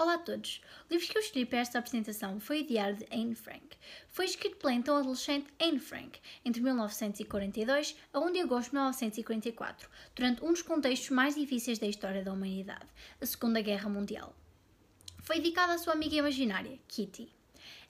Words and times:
Olá 0.00 0.14
a 0.14 0.18
todos! 0.18 0.60
O 0.88 0.94
livro 0.94 1.08
que 1.08 1.18
eu 1.18 1.20
escolhi 1.20 1.44
para 1.44 1.58
esta 1.58 1.80
apresentação 1.80 2.38
foi 2.38 2.60
O 2.60 2.64
Diário 2.64 2.98
de 2.98 3.06
Anne 3.10 3.34
Frank. 3.34 3.76
Foi 4.06 4.26
escrito 4.26 4.56
pela 4.58 4.72
então 4.72 4.96
adolescente 4.96 5.52
Anne 5.60 5.80
Frank 5.80 6.20
entre 6.44 6.62
1942 6.62 7.96
a 8.12 8.20
1 8.20 8.32
de 8.32 8.38
agosto 8.38 8.70
de 8.70 8.76
1944, 8.76 9.90
durante 10.14 10.44
um 10.44 10.52
dos 10.52 10.62
contextos 10.62 11.10
mais 11.10 11.34
difíceis 11.34 11.80
da 11.80 11.88
história 11.88 12.22
da 12.22 12.32
humanidade, 12.32 12.86
a 13.20 13.26
Segunda 13.26 13.60
Guerra 13.60 13.88
Mundial. 13.88 14.36
Foi 15.18 15.40
dedicado 15.40 15.72
à 15.72 15.78
sua 15.78 15.94
amiga 15.94 16.14
imaginária, 16.14 16.78
Kitty. 16.86 17.28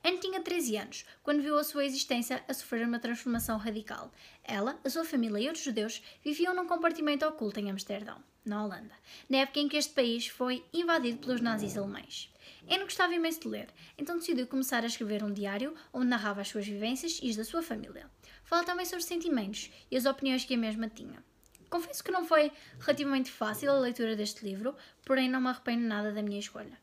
Anne 0.02 0.16
tinha 0.16 0.40
13 0.40 0.76
anos, 0.78 1.04
quando 1.22 1.42
viu 1.42 1.58
a 1.58 1.64
sua 1.64 1.84
existência 1.84 2.42
a 2.48 2.54
sofrer 2.54 2.86
uma 2.86 2.98
transformação 2.98 3.58
radical. 3.58 4.10
Ela, 4.42 4.80
a 4.82 4.88
sua 4.88 5.04
família 5.04 5.40
e 5.40 5.46
outros 5.46 5.62
judeus 5.62 6.02
viviam 6.24 6.54
num 6.54 6.66
compartimento 6.66 7.26
oculto 7.26 7.60
em 7.60 7.70
Amsterdão, 7.70 8.24
na 8.48 8.64
Holanda, 8.64 8.94
na 9.28 9.38
época 9.38 9.60
em 9.60 9.68
que 9.68 9.76
este 9.76 9.92
país 9.92 10.26
foi 10.26 10.64
invadido 10.72 11.18
pelos 11.18 11.40
nazis 11.40 11.76
alemães. 11.76 12.32
Anne 12.70 12.84
gostava 12.84 13.14
imenso 13.14 13.40
de 13.40 13.48
ler, 13.48 13.68
então 13.96 14.18
decidiu 14.18 14.46
começar 14.46 14.82
a 14.82 14.86
escrever 14.86 15.22
um 15.22 15.32
diário 15.32 15.74
onde 15.92 16.08
narrava 16.08 16.40
as 16.40 16.48
suas 16.48 16.66
vivências 16.66 17.18
e 17.22 17.30
as 17.30 17.36
da 17.36 17.44
sua 17.44 17.62
família. 17.62 18.10
Fala 18.44 18.64
também 18.64 18.84
sobre 18.84 18.98
os 18.98 19.04
sentimentos 19.04 19.70
e 19.90 19.96
as 19.96 20.04
opiniões 20.04 20.44
que 20.44 20.54
a 20.54 20.58
mesma 20.58 20.88
tinha. 20.88 21.22
Confesso 21.70 22.02
que 22.02 22.10
não 22.10 22.24
foi 22.24 22.50
relativamente 22.80 23.30
fácil 23.30 23.70
a 23.70 23.78
leitura 23.78 24.16
deste 24.16 24.44
livro, 24.44 24.74
porém 25.04 25.28
não 25.28 25.40
me 25.40 25.48
arrependo 25.48 25.86
nada 25.86 26.12
da 26.12 26.22
minha 26.22 26.38
escolha. 26.38 26.78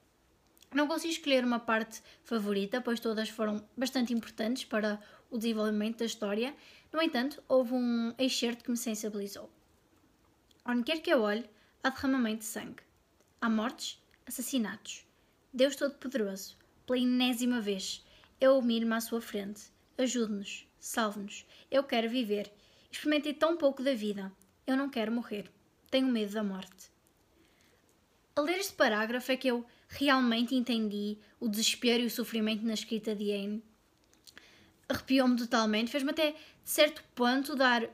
Não 0.74 0.88
consigo 0.88 1.14
escolher 1.14 1.44
uma 1.44 1.60
parte 1.60 2.02
favorita, 2.24 2.82
pois 2.82 3.00
todas 3.00 3.30
foram 3.30 3.66
bastante 3.78 4.14
importantes 4.14 4.66
para 4.66 5.00
o 5.32 5.38
desenvolvimento 5.38 6.00
da 6.00 6.06
história. 6.06 6.56
No 6.92 7.02
entanto, 7.02 7.42
houve 7.48 7.74
um 7.74 8.14
excerto 8.18 8.64
que 8.64 8.72
me 8.72 8.78
sensibilizou. 8.78 9.50
Onde 10.66 10.84
quer 10.84 11.00
que 11.00 11.12
eu 11.12 11.22
olhe, 11.22 11.50
há 11.86 11.92
derramamento 11.92 12.40
de 12.40 12.46
sangue. 12.46 12.82
Há 13.40 13.48
mortes, 13.48 14.04
assassinatos. 14.26 15.06
Deus 15.54 15.76
Todo-Poderoso, 15.76 16.58
pela 16.84 16.98
enésima 16.98 17.62
vez, 17.62 18.04
eu 18.42 18.58
humilho-me 18.58 18.96
à 18.96 19.00
sua 19.00 19.22
frente. 19.22 19.66
Ajude-nos, 19.96 20.68
salve-nos. 20.80 21.46
Eu 21.70 21.84
quero 21.84 22.10
viver. 22.10 22.52
Experimentei 22.92 23.36
tão 23.36 23.56
pouco 23.56 23.84
da 23.84 23.94
vida. 23.94 24.34
Eu 24.66 24.76
não 24.76 24.90
quero 24.90 25.12
morrer. 25.12 25.52
Tenho 25.92 26.08
medo 26.08 26.34
da 26.34 26.44
morte. 26.44 26.90
A 28.36 28.42
ler 28.42 28.58
este 28.58 28.74
parágrafo 28.74 29.32
é 29.32 29.38
que 29.38 29.48
eu 29.48 29.64
realmente 29.88 30.56
entendi 30.56 31.20
o 31.40 31.48
desespero 31.48 32.02
e 32.02 32.08
o 32.08 32.12
sofrimento 32.12 32.66
na 32.66 32.74
escrita 32.74 33.16
de 33.16 33.32
Anne. 33.32 33.64
Arrepiou-me 34.90 35.38
totalmente, 35.38 35.92
fez-me 35.92 36.10
até, 36.10 36.36
certo 36.64 37.04
ponto, 37.14 37.56
dar 37.56 37.88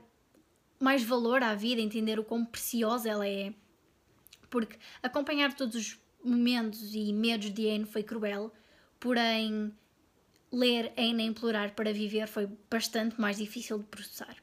mais 0.80 1.04
valor 1.04 1.42
à 1.42 1.54
vida, 1.54 1.82
entender 1.82 2.18
o 2.18 2.24
quão 2.24 2.42
preciosa 2.42 3.10
ela 3.10 3.28
é. 3.28 3.52
Porque 4.52 4.76
acompanhar 5.02 5.54
todos 5.54 5.74
os 5.74 5.98
momentos 6.22 6.94
e 6.94 7.10
medos 7.10 7.50
de 7.50 7.70
Anne 7.70 7.86
foi 7.86 8.02
cruel, 8.02 8.52
porém, 9.00 9.72
ler 10.52 10.92
Anne 10.94 11.22
a 11.22 11.26
implorar 11.26 11.74
para 11.74 11.90
viver 11.90 12.28
foi 12.28 12.46
bastante 12.70 13.18
mais 13.18 13.38
difícil 13.38 13.78
de 13.78 13.86
processar. 13.86 14.36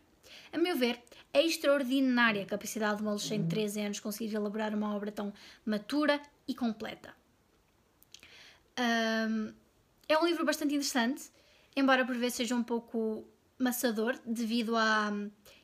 A 0.51 0.57
meu 0.57 0.75
ver, 0.75 0.99
é 1.31 1.45
extraordinária 1.45 2.41
a 2.41 2.45
capacidade 2.45 2.97
de 2.97 3.03
uma 3.03 3.11
adolescente 3.11 3.43
de 3.43 3.49
13 3.49 3.81
anos 3.81 3.99
conseguir 3.99 4.35
elaborar 4.35 4.73
uma 4.73 4.95
obra 4.95 5.11
tão 5.11 5.31
matura 5.63 6.19
e 6.47 6.55
completa. 6.55 7.13
Um, 8.79 9.53
é 10.07 10.17
um 10.17 10.25
livro 10.25 10.43
bastante 10.43 10.73
interessante, 10.73 11.29
embora 11.75 12.03
por 12.03 12.15
vezes 12.15 12.37
seja 12.37 12.55
um 12.55 12.63
pouco 12.63 13.27
maçador 13.59 14.17
devido 14.25 14.75
à 14.75 15.11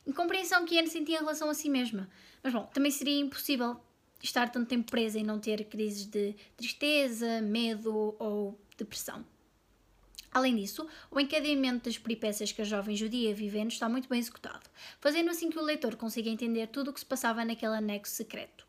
incompreensão 0.06 0.64
que 0.64 0.78
Anne 0.78 0.88
sentia 0.88 1.16
em 1.16 1.20
relação 1.20 1.50
a 1.50 1.54
si 1.54 1.68
mesma. 1.68 2.08
Mas 2.44 2.52
bom, 2.52 2.64
também 2.66 2.92
seria 2.92 3.18
impossível 3.18 3.80
estar 4.22 4.50
tanto 4.50 4.68
tempo 4.68 4.90
presa 4.90 5.18
e 5.18 5.22
não 5.22 5.38
ter 5.38 5.64
crises 5.64 6.06
de 6.06 6.34
tristeza, 6.56 7.40
medo 7.40 8.14
ou 8.18 8.58
depressão. 8.76 9.24
Além 10.32 10.56
disso, 10.56 10.86
o 11.10 11.18
encadeamento 11.18 11.84
das 11.84 11.96
peripécias 11.96 12.52
que 12.52 12.60
a 12.60 12.64
jovem 12.64 12.94
judia 12.94 13.34
vivendo 13.34 13.70
está 13.70 13.88
muito 13.88 14.08
bem 14.08 14.18
executado, 14.18 14.68
fazendo 15.00 15.30
assim 15.30 15.48
que 15.48 15.58
o 15.58 15.62
leitor 15.62 15.96
consiga 15.96 16.28
entender 16.28 16.66
tudo 16.66 16.90
o 16.90 16.92
que 16.92 17.00
se 17.00 17.06
passava 17.06 17.44
naquele 17.44 17.74
anexo 17.74 18.14
secreto. 18.14 18.66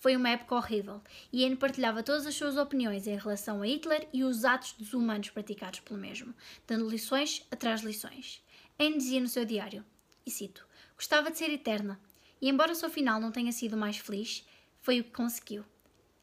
Foi 0.00 0.14
uma 0.14 0.28
época 0.28 0.54
horrível 0.54 1.02
e 1.32 1.44
Anne 1.44 1.56
partilhava 1.56 2.04
todas 2.04 2.24
as 2.24 2.36
suas 2.36 2.56
opiniões 2.56 3.08
em 3.08 3.16
relação 3.16 3.62
a 3.62 3.66
Hitler 3.66 4.06
e 4.12 4.22
os 4.22 4.44
atos 4.44 4.76
desumanos 4.78 5.30
praticados 5.30 5.80
pelo 5.80 5.98
mesmo, 5.98 6.32
dando 6.68 6.88
lições 6.88 7.44
atrás 7.50 7.82
lições. 7.82 8.40
Anne 8.78 8.98
dizia 8.98 9.20
no 9.20 9.26
seu 9.26 9.44
diário, 9.44 9.84
e 10.24 10.30
cito, 10.30 10.68
Gostava 10.98 11.30
de 11.30 11.38
ser 11.38 11.50
eterna, 11.50 12.00
e 12.40 12.48
embora 12.48 12.72
o 12.72 12.74
seu 12.74 12.90
final 12.90 13.20
não 13.20 13.30
tenha 13.30 13.52
sido 13.52 13.76
mais 13.76 13.98
feliz, 13.98 14.44
foi 14.80 15.00
o 15.00 15.04
que 15.04 15.10
conseguiu, 15.10 15.64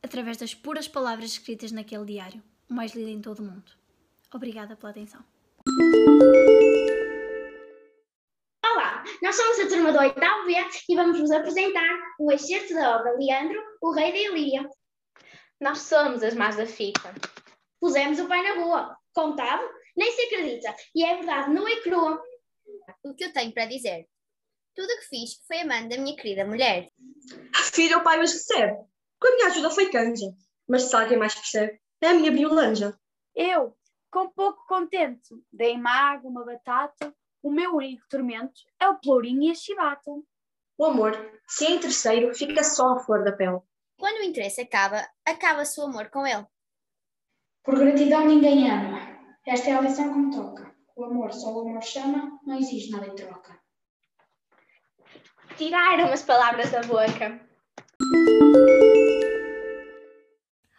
através 0.01 0.37
das 0.37 0.53
puras 0.53 0.87
palavras 0.87 1.31
escritas 1.31 1.71
naquele 1.71 2.05
diário, 2.05 2.43
o 2.69 2.73
mais 2.73 2.93
lido 2.93 3.09
em 3.09 3.21
todo 3.21 3.39
o 3.39 3.43
mundo. 3.43 3.71
Obrigada 4.33 4.75
pela 4.75 4.91
atenção. 4.91 5.23
Nós 9.21 9.35
somos 9.35 9.59
a 9.59 9.67
turma 9.67 9.91
do 9.91 9.99
oitavo 9.99 10.45
B 10.45 10.53
e 10.89 10.95
vamos 10.95 11.19
vos 11.19 11.31
apresentar 11.31 12.13
o 12.19 12.31
excerto 12.31 12.73
da 12.73 12.97
obra 12.97 13.17
Leandro, 13.17 13.59
o 13.81 13.91
rei 13.91 14.11
da 14.11 14.17
Ilíria. 14.17 14.69
Nós 15.59 15.79
somos 15.79 16.21
as 16.21 16.33
más 16.33 16.55
da 16.57 16.65
fita. 16.65 17.13
Pusemos 17.79 18.19
o 18.19 18.27
pai 18.27 18.41
na 18.43 18.63
rua. 18.63 18.97
Contado? 19.13 19.63
Nem 19.95 20.11
se 20.11 20.21
acredita. 20.23 20.75
E 20.93 21.03
é 21.03 21.15
verdade, 21.15 21.49
não 21.49 21.67
é 21.67 21.81
crua. 21.81 22.21
O 23.03 23.13
que 23.13 23.25
eu 23.25 23.33
tenho 23.33 23.51
para 23.51 23.65
dizer? 23.65 24.07
Tudo 24.75 24.91
o 24.91 24.97
que 24.97 25.07
fiz 25.07 25.41
foi 25.47 25.61
a 25.61 25.65
mãe 25.65 25.87
da 25.87 25.97
minha 25.97 26.15
querida 26.15 26.45
mulher. 26.45 26.91
Filho, 27.73 27.99
o 27.99 28.03
pai 28.03 28.19
hoje 28.19 28.33
recebe. 28.33 28.77
Com 29.19 29.27
a 29.27 29.35
minha 29.35 29.47
ajuda 29.47 29.69
foi 29.69 29.89
canja. 29.89 30.25
Mas 30.67 30.83
se 30.83 30.95
alguém 30.95 31.17
mais 31.17 31.33
percebe, 31.33 31.79
é 32.01 32.09
a 32.09 32.13
minha 32.13 32.31
biolanja. 32.31 32.97
Eu, 33.33 33.77
com 34.11 34.29
pouco 34.29 34.65
contente, 34.67 35.29
dei-me 35.51 35.87
água, 35.87 36.29
uma 36.29 36.45
batata, 36.45 37.15
o 37.41 37.51
meu 37.51 37.75
único 37.75 38.05
tormento 38.09 38.61
é 38.79 38.87
o 38.87 38.99
pelourinho 38.99 39.43
e 39.43 39.51
a 39.51 39.55
chibata. 39.55 40.11
O 40.77 40.85
amor, 40.85 41.13
se 41.47 41.65
é 41.65 41.71
em 41.71 41.79
terceiro, 41.79 42.33
fica 42.33 42.63
só 42.63 42.95
a 42.95 42.99
flor 42.99 43.23
da 43.23 43.31
pele. 43.31 43.59
Quando 43.97 44.19
o 44.19 44.23
interesse 44.23 44.61
acaba, 44.61 45.07
acaba-se 45.25 45.79
o 45.79 45.83
amor 45.83 46.09
com 46.09 46.25
ele. 46.25 46.45
Por 47.63 47.77
gratidão 47.79 48.25
ninguém 48.25 48.69
ama. 48.69 48.99
Esta 49.45 49.69
é 49.69 49.73
a 49.73 49.81
lição 49.81 50.11
que 50.11 50.19
me 50.19 50.35
toca. 50.35 50.75
O 50.95 51.05
amor 51.05 51.31
só 51.31 51.53
o 51.53 51.67
amor 51.67 51.81
chama, 51.81 52.39
não 52.45 52.57
exige 52.57 52.91
nada 52.91 53.07
em 53.07 53.15
troca. 53.15 53.64
Tiraram 55.57 56.11
as 56.11 56.21
palavras 56.21 56.69
da 56.69 56.81
boca. 56.81 57.39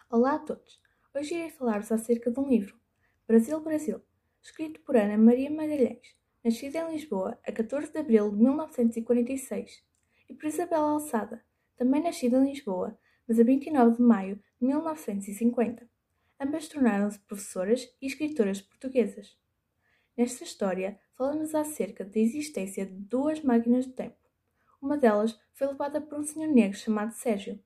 Olá 0.07 0.35
a 0.35 0.39
todos. 0.39 0.79
Hoje 1.15 1.33
irei 1.33 1.49
falar-vos 1.49 1.91
acerca 1.91 2.29
de 2.29 2.39
um 2.39 2.47
livro, 2.47 2.79
Brasil, 3.27 3.59
Brasil, 3.59 4.03
escrito 4.39 4.79
por 4.81 4.95
Ana 4.95 5.17
Maria 5.17 5.49
Magalhães, 5.49 6.15
nascida 6.45 6.77
em 6.77 6.91
Lisboa 6.91 7.39
a 7.43 7.51
14 7.51 7.91
de 7.91 7.97
abril 7.97 8.29
de 8.29 8.37
1946, 8.37 9.83
e 10.29 10.35
por 10.35 10.45
Isabel 10.45 10.83
Alçada, 10.83 11.43
também 11.75 12.03
nascida 12.03 12.37
em 12.37 12.51
Lisboa, 12.51 12.95
mas 13.27 13.39
a 13.39 13.43
29 13.43 13.97
de 13.97 14.03
maio 14.03 14.35
de 14.61 14.67
1950. 14.67 15.89
Ambas 16.39 16.67
tornaram-se 16.67 17.17
professoras 17.21 17.91
e 17.99 18.05
escritoras 18.05 18.61
portuguesas. 18.61 19.35
Nesta 20.15 20.43
história, 20.43 20.99
falamos 21.15 21.55
acerca 21.55 22.05
da 22.05 22.19
existência 22.19 22.85
de 22.85 22.93
duas 22.93 23.41
máquinas 23.41 23.87
do 23.87 23.93
tempo. 23.93 24.26
Uma 24.81 24.97
delas 24.97 25.39
foi 25.53 25.67
levada 25.67 25.99
por 25.99 26.19
um 26.19 26.23
senhor 26.23 26.47
negro 26.47 26.77
chamado 26.77 27.11
Sérgio, 27.11 27.59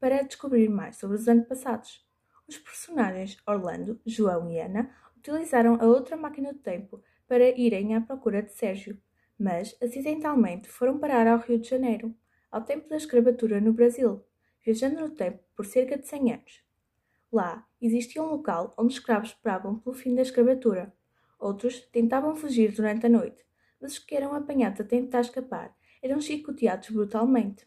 para 0.00 0.22
descobrir 0.22 0.68
mais 0.68 0.96
sobre 0.96 1.16
os 1.16 1.28
antepassados. 1.28 2.04
Os 2.48 2.56
personagens 2.58 3.36
Orlando, 3.46 4.00
João 4.06 4.50
e 4.50 4.58
Ana 4.58 4.90
utilizaram 5.16 5.76
a 5.80 5.84
outra 5.84 6.16
máquina 6.16 6.52
do 6.52 6.58
tempo 6.58 7.02
para 7.26 7.48
irem 7.48 7.94
à 7.94 8.00
procura 8.00 8.42
de 8.42 8.52
Sérgio, 8.52 9.00
mas 9.38 9.76
acidentalmente 9.82 10.68
foram 10.68 10.98
parar 10.98 11.26
ao 11.26 11.38
Rio 11.38 11.58
de 11.58 11.68
Janeiro, 11.68 12.14
ao 12.50 12.62
tempo 12.62 12.88
da 12.88 12.96
escravatura 12.96 13.60
no 13.60 13.72
Brasil, 13.72 14.24
viajando 14.64 15.00
no 15.00 15.10
tempo 15.10 15.40
por 15.54 15.66
cerca 15.66 15.98
de 15.98 16.06
100 16.06 16.32
anos. 16.32 16.64
Lá 17.30 17.66
existia 17.82 18.22
um 18.22 18.30
local 18.30 18.72
onde 18.78 18.88
os 18.88 18.94
escravos 18.94 19.30
esperavam 19.30 19.78
pelo 19.78 19.94
fim 19.94 20.14
da 20.14 20.22
escravatura. 20.22 20.94
Outros 21.38 21.80
tentavam 21.92 22.34
fugir 22.34 22.72
durante 22.72 23.04
a 23.04 23.10
noite, 23.10 23.44
mas 23.78 23.92
os 23.92 23.98
que 23.98 24.14
eram 24.14 24.34
apanhados 24.34 24.80
a 24.80 24.84
tentar 24.84 25.20
escapar 25.20 25.76
eram 26.06 26.20
chicoteados 26.20 26.90
brutalmente. 26.90 27.66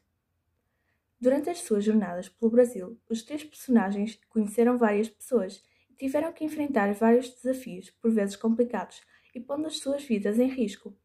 Durante 1.19 1.49
as 1.49 1.59
suas 1.59 1.83
jornadas 1.83 2.29
pelo 2.29 2.51
Brasil, 2.51 2.97
os 3.09 3.21
três 3.21 3.43
personagens 3.43 4.17
conheceram 4.29 4.77
várias 4.77 5.09
pessoas 5.09 5.61
e 5.89 5.93
tiveram 5.93 6.31
que 6.31 6.45
enfrentar 6.45 6.93
vários 6.93 7.29
desafios, 7.29 7.89
por 7.89 8.09
vezes 8.11 8.37
complicados, 8.37 9.01
e 9.35 9.39
pondo 9.39 9.67
as 9.67 9.77
suas 9.77 10.03
vidas 10.03 10.39
em 10.39 10.47
risco. 10.47 10.95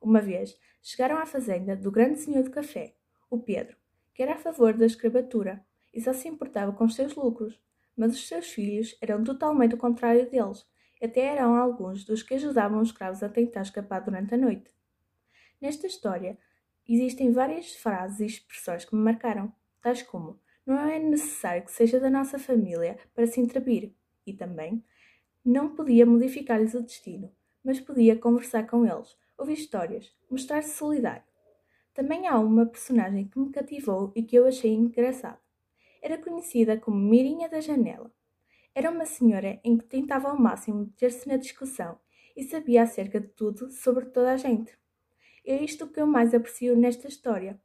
Uma 0.00 0.20
vez 0.20 0.56
chegaram 0.80 1.18
à 1.18 1.26
fazenda 1.26 1.76
do 1.76 1.90
grande 1.90 2.20
senhor 2.20 2.42
de 2.44 2.50
café, 2.50 2.94
o 3.28 3.38
Pedro, 3.38 3.76
que 4.14 4.22
era 4.22 4.34
a 4.34 4.38
favor 4.38 4.72
da 4.72 4.86
escravatura 4.86 5.64
e 5.92 6.00
só 6.00 6.12
se 6.12 6.28
importava 6.28 6.72
com 6.72 6.84
os 6.84 6.94
seus 6.94 7.14
lucros, 7.16 7.60
mas 7.96 8.14
os 8.14 8.26
seus 8.26 8.46
filhos 8.46 8.96
eram 9.00 9.22
totalmente 9.24 9.74
o 9.74 9.78
contrário 9.78 10.30
deles, 10.30 10.64
até 11.02 11.22
eram 11.22 11.56
alguns 11.56 12.04
dos 12.04 12.22
que 12.22 12.34
ajudavam 12.34 12.80
os 12.80 12.90
escravos 12.90 13.22
a 13.22 13.28
tentar 13.28 13.62
escapar 13.62 14.00
durante 14.00 14.34
a 14.34 14.38
noite. 14.38 14.70
Nesta 15.60 15.86
história, 15.86 16.38
existem 16.94 17.32
várias 17.32 17.74
frases 17.74 18.20
e 18.20 18.26
expressões 18.26 18.84
que 18.84 18.94
me 18.94 19.02
marcaram, 19.02 19.52
tais 19.80 20.02
como 20.02 20.38
Não 20.66 20.78
é 20.78 20.98
necessário 20.98 21.64
que 21.64 21.72
seja 21.72 21.98
da 21.98 22.10
nossa 22.10 22.38
família 22.38 22.98
para 23.14 23.26
se 23.26 23.40
intervir. 23.40 23.94
E 24.26 24.32
também 24.32 24.84
não 25.44 25.74
podia 25.74 26.04
modificar-lhes 26.04 26.74
o 26.74 26.82
destino, 26.82 27.32
mas 27.64 27.80
podia 27.80 28.16
conversar 28.16 28.66
com 28.66 28.84
eles, 28.84 29.16
ouvir 29.38 29.54
histórias, 29.54 30.14
mostrar-se 30.30 30.76
solidário. 30.76 31.22
Também 31.94 32.26
há 32.28 32.38
uma 32.38 32.66
personagem 32.66 33.26
que 33.26 33.38
me 33.38 33.50
cativou 33.50 34.12
e 34.14 34.22
que 34.22 34.36
eu 34.36 34.46
achei 34.46 34.72
engraçada. 34.72 35.40
Era 36.02 36.18
conhecida 36.18 36.78
como 36.78 36.96
Mirinha 36.96 37.48
da 37.48 37.60
Janela. 37.60 38.10
Era 38.74 38.90
uma 38.90 39.04
senhora 39.04 39.60
em 39.64 39.76
que 39.76 39.84
tentava 39.84 40.28
ao 40.28 40.38
máximo 40.38 40.80
meter-se 40.80 41.28
na 41.28 41.36
discussão 41.36 41.98
e 42.36 42.44
sabia 42.44 42.82
acerca 42.82 43.20
de 43.20 43.28
tudo 43.28 43.70
sobre 43.70 44.06
toda 44.06 44.32
a 44.32 44.36
gente. 44.36 44.79
É 45.50 45.64
isto 45.64 45.88
que 45.88 46.00
eu 46.00 46.06
mais 46.06 46.32
aprecio 46.32 46.76
nesta 46.76 47.08
história. 47.08 47.60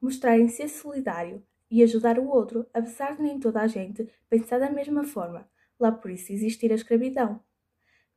Mostrar 0.00 0.38
em 0.38 0.48
ser 0.48 0.66
solidário 0.66 1.44
e 1.70 1.82
ajudar 1.82 2.18
o 2.18 2.26
outro, 2.26 2.66
apesar 2.72 3.16
de 3.16 3.22
nem 3.22 3.38
toda 3.38 3.60
a 3.60 3.66
gente 3.66 4.08
pensar 4.30 4.58
da 4.58 4.70
mesma 4.70 5.04
forma, 5.04 5.46
lá 5.78 5.92
por 5.92 6.10
isso 6.10 6.32
existir 6.32 6.72
a 6.72 6.74
escravidão. 6.74 7.38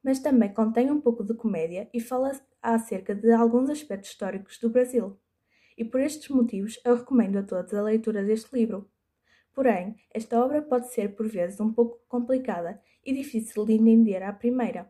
Mas 0.01 0.19
também 0.19 0.53
contém 0.53 0.89
um 0.89 1.01
pouco 1.01 1.25
de 1.25 1.33
comédia 1.33 1.89
e 1.93 1.99
fala 1.99 2.31
acerca 2.61 3.13
de 3.13 3.33
alguns 3.33 3.69
aspectos 3.69 4.11
históricos 4.11 4.57
do 4.59 4.69
Brasil. 4.69 5.19
E 5.77 5.83
por 5.83 5.99
estes 5.99 6.29
motivos 6.29 6.79
eu 6.85 6.95
recomendo 6.95 7.37
a 7.37 7.43
todos 7.43 7.73
a 7.73 7.81
leitura 7.81 8.23
deste 8.23 8.55
livro. 8.55 8.89
Porém, 9.53 9.97
esta 10.13 10.41
obra 10.41 10.61
pode 10.61 10.89
ser 10.93 11.17
por 11.17 11.27
vezes 11.27 11.59
um 11.59 11.73
pouco 11.73 11.99
complicada 12.07 12.81
e 13.03 13.11
difícil 13.11 13.65
de 13.65 13.73
entender 13.73 14.23
à 14.23 14.31
primeira. 14.31 14.89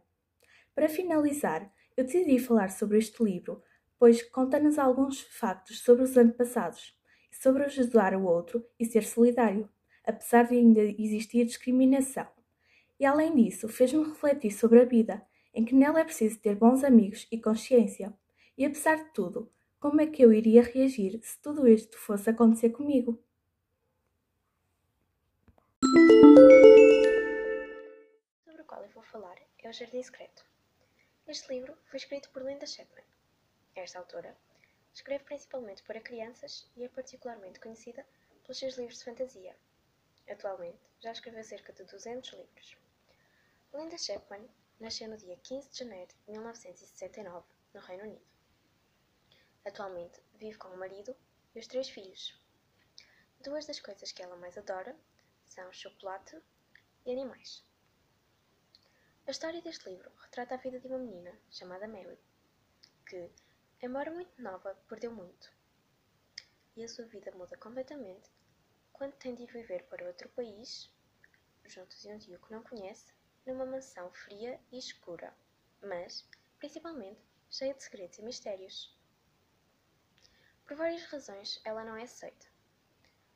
Para 0.75 0.87
finalizar, 0.87 1.73
eu 1.97 2.03
decidi 2.03 2.37
falar 2.37 2.69
sobre 2.69 2.99
este 2.99 3.23
livro, 3.23 3.63
pois 4.01 4.23
conta-nos 4.23 4.79
alguns 4.79 5.21
factos 5.21 5.81
sobre 5.81 6.01
os 6.01 6.17
antepassados 6.17 6.99
e 7.31 7.35
sobre 7.35 7.65
ajudar 7.65 8.15
o 8.15 8.23
outro 8.23 8.67
e 8.79 8.83
ser 8.83 9.03
solidário, 9.03 9.69
apesar 10.03 10.47
de 10.47 10.55
ainda 10.55 10.81
existir 10.81 11.45
discriminação. 11.45 12.27
E 12.99 13.05
além 13.05 13.35
disso, 13.35 13.69
fez-me 13.69 14.03
refletir 14.03 14.49
sobre 14.53 14.81
a 14.81 14.85
vida, 14.85 15.23
em 15.53 15.63
que 15.63 15.75
nela 15.75 15.99
é 15.99 16.03
preciso 16.03 16.39
ter 16.39 16.55
bons 16.55 16.83
amigos 16.83 17.27
e 17.31 17.39
consciência. 17.39 18.11
E 18.57 18.65
apesar 18.65 18.95
de 18.95 19.13
tudo, 19.13 19.51
como 19.79 20.01
é 20.01 20.07
que 20.07 20.23
eu 20.23 20.33
iria 20.33 20.63
reagir 20.63 21.19
se 21.21 21.39
tudo 21.39 21.67
isto 21.67 21.95
fosse 21.95 22.27
acontecer 22.27 22.71
comigo? 22.71 23.23
Sobre 28.43 28.63
o 28.63 28.65
qual 28.65 28.83
eu 28.83 28.89
vou 28.89 29.03
falar 29.03 29.35
é 29.59 29.69
O 29.69 29.71
Jardim 29.71 30.01
Secreto. 30.01 30.43
Este 31.27 31.53
livro 31.53 31.77
foi 31.85 31.97
escrito 31.97 32.31
por 32.31 32.41
Linda 32.41 32.65
Chapman. 32.65 33.03
Esta 33.75 33.99
autora 33.99 34.37
escreve 34.93 35.23
principalmente 35.23 35.83
para 35.83 36.01
crianças 36.01 36.69
e 36.75 36.83
é 36.83 36.89
particularmente 36.89 37.59
conhecida 37.59 38.05
pelos 38.43 38.57
seus 38.57 38.77
livros 38.77 38.99
de 38.99 39.05
fantasia. 39.05 39.55
Atualmente, 40.29 40.79
já 40.99 41.11
escreveu 41.11 41.43
cerca 41.43 41.73
de 41.73 41.83
200 41.85 42.31
livros. 42.33 42.77
Linda 43.73 43.97
Chapman 43.97 44.49
nasceu 44.79 45.07
no 45.07 45.17
dia 45.17 45.37
15 45.37 45.69
de 45.69 45.77
janeiro 45.79 46.11
de 46.25 46.31
1969, 46.31 47.47
no 47.73 47.79
Reino 47.79 48.03
Unido. 48.03 48.25
Atualmente 49.65 50.21
vive 50.33 50.57
com 50.57 50.69
o 50.69 50.77
marido 50.77 51.15
e 51.55 51.59
os 51.59 51.67
três 51.67 51.89
filhos. 51.89 52.37
Duas 53.39 53.65
das 53.65 53.79
coisas 53.79 54.11
que 54.11 54.21
ela 54.21 54.35
mais 54.35 54.57
adora 54.57 54.95
são 55.45 55.71
chocolate 55.71 56.41
e 57.05 57.11
animais. 57.11 57.63
A 59.27 59.31
história 59.31 59.61
deste 59.61 59.89
livro 59.89 60.11
retrata 60.17 60.55
a 60.55 60.57
vida 60.57 60.79
de 60.79 60.87
uma 60.87 60.97
menina 60.97 61.31
chamada 61.49 61.87
Mary, 61.87 62.19
que, 63.07 63.29
embora 63.81 64.11
muito 64.11 64.41
nova, 64.41 64.75
perdeu 64.87 65.11
muito. 65.11 65.51
E 66.75 66.83
a 66.83 66.87
sua 66.87 67.05
vida 67.05 67.31
muda 67.31 67.57
completamente 67.57 68.29
quando 68.93 69.13
tem 69.13 69.33
de 69.33 69.47
viver 69.47 69.83
para 69.87 70.05
outro 70.05 70.29
país, 70.29 70.93
junto 71.65 71.99
de 71.99 72.07
um 72.09 72.19
tio 72.19 72.39
que 72.39 72.51
não 72.51 72.61
conhece, 72.61 73.11
numa 73.45 73.65
mansão 73.65 74.11
fria 74.11 74.59
e 74.71 74.77
escura, 74.77 75.33
mas, 75.81 76.29
principalmente, 76.59 77.19
cheia 77.49 77.73
de 77.73 77.81
segredos 77.81 78.19
e 78.19 78.23
mistérios. 78.23 78.95
Por 80.63 80.77
várias 80.77 81.03
razões, 81.05 81.59
ela 81.65 81.83
não 81.83 81.97
é 81.97 82.03
aceita, 82.03 82.45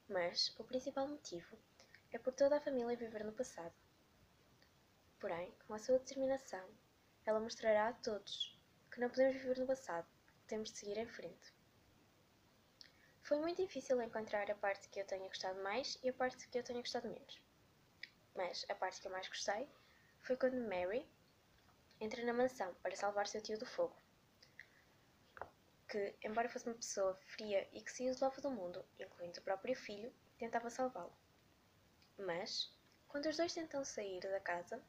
mas 0.08 0.54
o 0.60 0.64
principal 0.64 1.08
motivo 1.08 1.58
é 2.12 2.20
por 2.20 2.34
toda 2.34 2.58
a 2.58 2.62
família 2.62 2.96
viver 2.96 3.26
no 3.26 3.34
passado. 3.34 3.74
Porém, 5.20 5.52
com 5.66 5.74
a 5.74 5.80
sua 5.80 5.98
determinação, 5.98 6.70
ela 7.26 7.40
mostrará 7.40 7.88
a 7.88 7.94
todos 7.94 8.56
que 8.92 9.02
não 9.02 9.10
podemos 9.10 9.34
viver 9.34 9.58
no 9.58 9.66
passado, 9.66 10.08
temos 10.48 10.72
de 10.72 10.78
seguir 10.78 10.98
em 10.98 11.08
frente. 11.08 11.54
Foi 13.22 13.40
muito 13.40 13.62
difícil 13.62 14.00
encontrar 14.02 14.50
a 14.52 14.56
parte 14.56 14.88
que 14.90 15.00
eu 15.00 15.06
tenha 15.06 15.28
gostado 15.28 15.62
mais 15.64 15.98
e 16.04 16.10
a 16.10 16.14
parte 16.14 16.48
que 16.48 16.60
eu 16.60 16.64
tenha 16.64 16.80
gostado 16.80 17.10
menos. 17.10 17.42
Mas 18.36 18.66
a 18.70 18.76
parte 18.76 19.02
que 19.02 19.08
eu 19.08 19.12
mais 19.12 19.28
gostei 19.28 19.68
foi 20.22 20.38
quando 20.38 20.70
Mary 20.70 21.10
entra 22.00 22.24
na 22.24 22.34
mansão 22.34 22.74
para 22.84 22.96
salvar 22.96 23.28
seu 23.28 23.42
tio 23.42 23.58
do 23.58 23.66
fogo. 23.66 23.96
Que, 25.88 26.16
embora 26.24 26.50
fosse 26.50 26.68
uma 26.68 26.76
pessoa 26.76 27.16
fria 27.16 27.68
e 27.74 27.82
que 27.82 27.92
se 27.92 28.06
isolava 28.06 28.42
do 28.42 28.52
mundo, 28.52 28.86
incluindo 29.00 29.40
o 29.40 29.44
próprio 29.44 29.76
filho, 29.76 30.14
tentava 30.38 30.70
salvá-lo. 30.70 31.16
Mas, 32.18 32.72
quando 33.08 33.28
os 33.28 33.38
dois 33.38 33.54
tentam 33.54 33.84
sair 33.84 34.20
da 34.20 34.40
casa, 34.40 34.80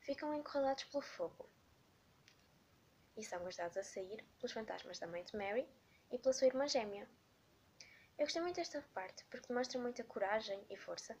ficam 0.00 0.34
encurralados 0.34 0.84
pelo 0.84 1.02
fogo 1.02 1.48
e 3.16 3.24
são 3.24 3.46
ajudados 3.46 3.76
a 3.76 3.82
sair 3.82 4.24
pelos 4.38 4.52
fantasmas 4.52 4.98
da 4.98 5.06
mãe 5.06 5.24
de 5.24 5.36
Mary 5.36 5.68
e 6.10 6.18
pela 6.18 6.32
sua 6.32 6.46
irmã 6.46 6.68
gêmea. 6.68 7.08
Eu 8.18 8.24
gostei 8.24 8.42
muito 8.42 8.56
desta 8.56 8.82
parte 8.94 9.24
porque 9.26 9.48
demonstra 9.48 9.80
muita 9.80 10.04
coragem 10.04 10.64
e 10.70 10.76
força 10.76 11.16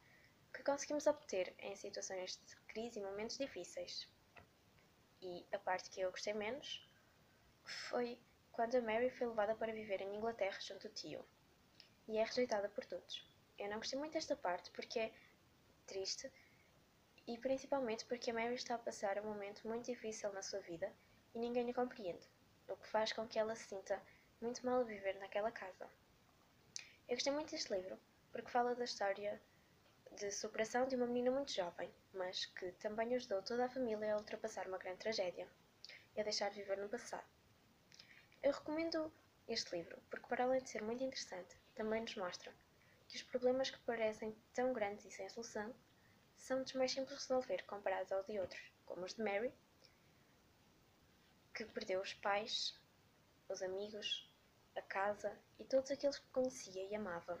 que 0.52 0.62
conseguimos 0.62 1.06
obter 1.06 1.54
em 1.58 1.76
situações 1.76 2.40
de 2.46 2.56
crise 2.68 2.98
e 2.98 3.02
momentos 3.02 3.36
difíceis. 3.36 4.08
E 5.20 5.46
a 5.52 5.58
parte 5.58 5.90
que 5.90 6.00
eu 6.00 6.10
gostei 6.10 6.32
menos 6.32 6.88
foi 7.64 8.18
quando 8.52 8.76
a 8.76 8.80
Mary 8.80 9.10
foi 9.10 9.26
levada 9.26 9.54
para 9.54 9.72
viver 9.72 10.00
em 10.00 10.16
Inglaterra 10.16 10.58
junto 10.60 10.86
ao 10.86 10.92
tio 10.94 11.24
e 12.08 12.18
é 12.18 12.24
rejeitada 12.24 12.68
por 12.68 12.84
todos. 12.84 13.26
Eu 13.58 13.68
não 13.68 13.78
gostei 13.78 13.98
muito 13.98 14.12
desta 14.12 14.36
parte 14.36 14.70
porque 14.70 14.98
é 14.98 15.12
triste 15.86 16.30
e 17.26 17.36
principalmente 17.38 18.04
porque 18.06 18.30
a 18.30 18.34
Mary 18.34 18.54
está 18.54 18.76
a 18.76 18.78
passar 18.78 19.18
um 19.18 19.24
momento 19.24 19.66
muito 19.66 19.86
difícil 19.86 20.32
na 20.32 20.42
sua 20.42 20.60
vida 20.60 20.90
e 21.36 21.38
ninguém 21.38 21.68
a 21.68 21.74
compreende, 21.74 22.26
o 22.66 22.74
que 22.74 22.88
faz 22.88 23.12
com 23.12 23.28
que 23.28 23.38
ela 23.38 23.54
se 23.54 23.68
sinta 23.68 24.02
muito 24.40 24.64
mal 24.64 24.80
a 24.80 24.84
viver 24.84 25.18
naquela 25.18 25.52
casa. 25.52 25.86
Eu 27.06 27.14
gostei 27.14 27.30
muito 27.30 27.50
deste 27.50 27.74
livro 27.74 28.00
porque 28.32 28.50
fala 28.50 28.74
da 28.74 28.84
história 28.84 29.38
de 30.12 30.30
superação 30.30 30.88
de 30.88 30.96
uma 30.96 31.06
menina 31.06 31.30
muito 31.30 31.52
jovem, 31.52 31.92
mas 32.14 32.46
que 32.46 32.72
também 32.80 33.14
ajudou 33.14 33.42
toda 33.42 33.66
a 33.66 33.68
família 33.68 34.14
a 34.14 34.16
ultrapassar 34.16 34.66
uma 34.66 34.78
grande 34.78 35.00
tragédia 35.00 35.46
e 36.16 36.20
a 36.22 36.24
deixar 36.24 36.48
de 36.48 36.62
viver 36.62 36.78
no 36.78 36.88
passado. 36.88 37.28
Eu 38.42 38.52
recomendo 38.52 39.12
este 39.46 39.76
livro 39.76 40.00
porque, 40.08 40.26
para 40.28 40.44
além 40.44 40.62
de 40.62 40.70
ser 40.70 40.82
muito 40.82 41.04
interessante, 41.04 41.54
também 41.74 42.00
nos 42.00 42.16
mostra 42.16 42.50
que 43.08 43.16
os 43.16 43.22
problemas 43.22 43.68
que 43.68 43.78
parecem 43.80 44.34
tão 44.54 44.72
grandes 44.72 45.04
e 45.04 45.10
sem 45.10 45.28
solução 45.28 45.74
são 46.38 46.62
dos 46.62 46.72
mais 46.72 46.92
simples 46.92 47.18
de 47.18 47.28
resolver 47.28 47.62
comparados 47.66 48.10
aos 48.10 48.24
de 48.24 48.38
outros, 48.38 48.72
como 48.86 49.04
os 49.04 49.12
de 49.12 49.22
Mary, 49.22 49.52
que 51.56 51.64
perdeu 51.64 52.02
os 52.02 52.12
pais, 52.12 52.78
os 53.48 53.62
amigos, 53.62 54.30
a 54.76 54.82
casa 54.82 55.32
e 55.58 55.64
todos 55.64 55.90
aqueles 55.90 56.18
que 56.18 56.30
conhecia 56.30 56.84
e 56.84 56.94
amava. 56.94 57.40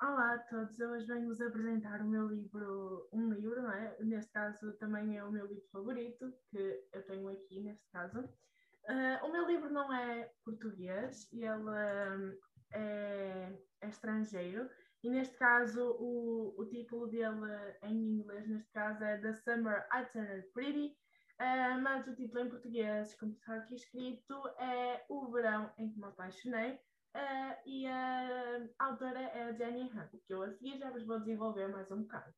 Olá 0.00 0.34
a 0.34 0.38
todos, 0.48 0.78
hoje 0.78 1.06
venho-vos 1.06 1.40
apresentar 1.40 2.00
o 2.00 2.08
meu 2.08 2.28
livro, 2.28 3.08
um 3.12 3.32
livro, 3.32 3.60
não 3.60 3.72
é? 3.72 3.96
Neste 4.04 4.30
caso 4.30 4.72
também 4.74 5.18
é 5.18 5.24
o 5.24 5.32
meu 5.32 5.46
livro 5.46 5.66
favorito, 5.72 6.32
que 6.48 6.86
eu 6.92 7.04
tenho 7.06 7.28
aqui 7.28 7.60
neste 7.60 7.84
caso. 7.90 8.20
Uh, 8.20 9.26
o 9.26 9.32
meu 9.32 9.48
livro 9.48 9.68
não 9.68 9.92
é 9.92 10.30
português, 10.44 11.28
ele 11.32 11.48
uh, 11.48 12.38
é, 12.72 13.58
é, 13.80 13.88
estrangeiro, 13.88 14.70
e 15.02 15.10
neste 15.10 15.36
caso 15.36 15.96
o, 15.98 16.54
o 16.56 16.66
título 16.66 17.08
dele 17.08 17.46
em 17.82 18.20
inglês, 18.20 18.48
neste 18.48 18.70
caso 18.72 19.02
é 19.02 19.18
The 19.18 19.32
Summer 19.34 19.86
I 19.92 20.04
Turned 20.12 20.46
Pretty, 20.54 20.96
uh, 21.40 21.80
mas 21.80 22.06
o 22.06 22.14
título 22.14 22.44
em 22.44 22.50
português, 22.50 23.14
como 23.16 23.32
está 23.32 23.56
aqui 23.56 23.74
escrito, 23.74 24.34
é 24.58 25.04
O 25.08 25.30
Verão 25.32 25.72
em 25.76 25.90
que 25.92 25.98
me 25.98 26.06
apaixonei, 26.06 26.80
Uh, 27.14 27.52
e 27.66 27.86
a 27.86 28.66
autora 28.78 29.20
é 29.20 29.42
a 29.42 29.52
Jenny 29.52 29.82
Han, 29.94 30.08
que 30.26 30.32
eu 30.32 30.42
a 30.42 30.50
seguir 30.50 30.78
já 30.78 30.90
vos 30.90 31.04
vou 31.04 31.18
desenvolver 31.18 31.68
mais 31.68 31.90
um 31.90 32.04
bocado. 32.04 32.32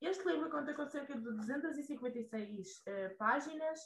Este 0.00 0.24
livro 0.28 0.48
conta 0.48 0.72
com 0.74 0.86
cerca 0.86 1.14
de 1.16 1.20
256 1.22 2.68
uh, 2.68 2.82
eh, 2.86 3.08
páginas, 3.18 3.80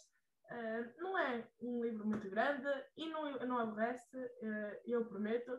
não 0.99 1.19
é 1.19 1.49
um 1.61 1.83
livro 1.83 2.07
muito 2.07 2.29
grande 2.29 2.69
e 2.99 3.09
não, 3.09 3.33
não 3.47 3.59
aborrece, 3.59 4.17
eu 4.85 5.05
prometo, 5.05 5.59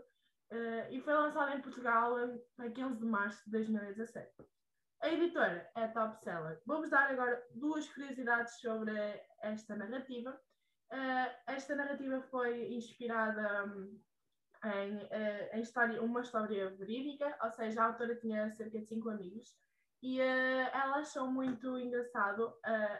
e 0.92 1.02
foi 1.02 1.14
lançado 1.14 1.54
em 1.54 1.62
Portugal 1.62 2.16
a 2.58 2.70
15 2.70 3.00
de 3.00 3.06
março 3.06 3.44
de 3.46 3.52
2017. 3.52 4.30
A 5.02 5.10
editora 5.10 5.70
é 5.76 5.88
Top 5.90 6.18
Seller. 6.24 6.62
Vou-vos 6.66 6.90
dar 6.90 7.12
agora 7.12 7.46
duas 7.52 7.88
curiosidades 7.94 8.60
sobre 8.60 8.92
esta 9.42 9.76
narrativa 9.76 10.40
Uh, 10.92 11.28
esta 11.48 11.76
narrativa 11.76 12.22
foi 12.32 12.74
inspirada 12.74 13.66
um, 13.66 14.02
em, 14.64 14.96
uh, 14.96 15.50
em 15.56 15.62
história, 15.62 16.02
uma 16.02 16.22
história 16.22 16.70
verídica, 16.70 17.38
ou 17.44 17.52
seja, 17.52 17.82
a 17.82 17.86
autora 17.88 18.16
tinha 18.16 18.50
cerca 18.52 18.80
de 18.80 18.86
cinco 18.86 19.10
amigos 19.10 19.54
e 20.02 20.22
uh, 20.22 20.24
ela 20.24 20.98
achou 20.98 21.28
muito 21.30 21.78
engraçado 21.78 22.54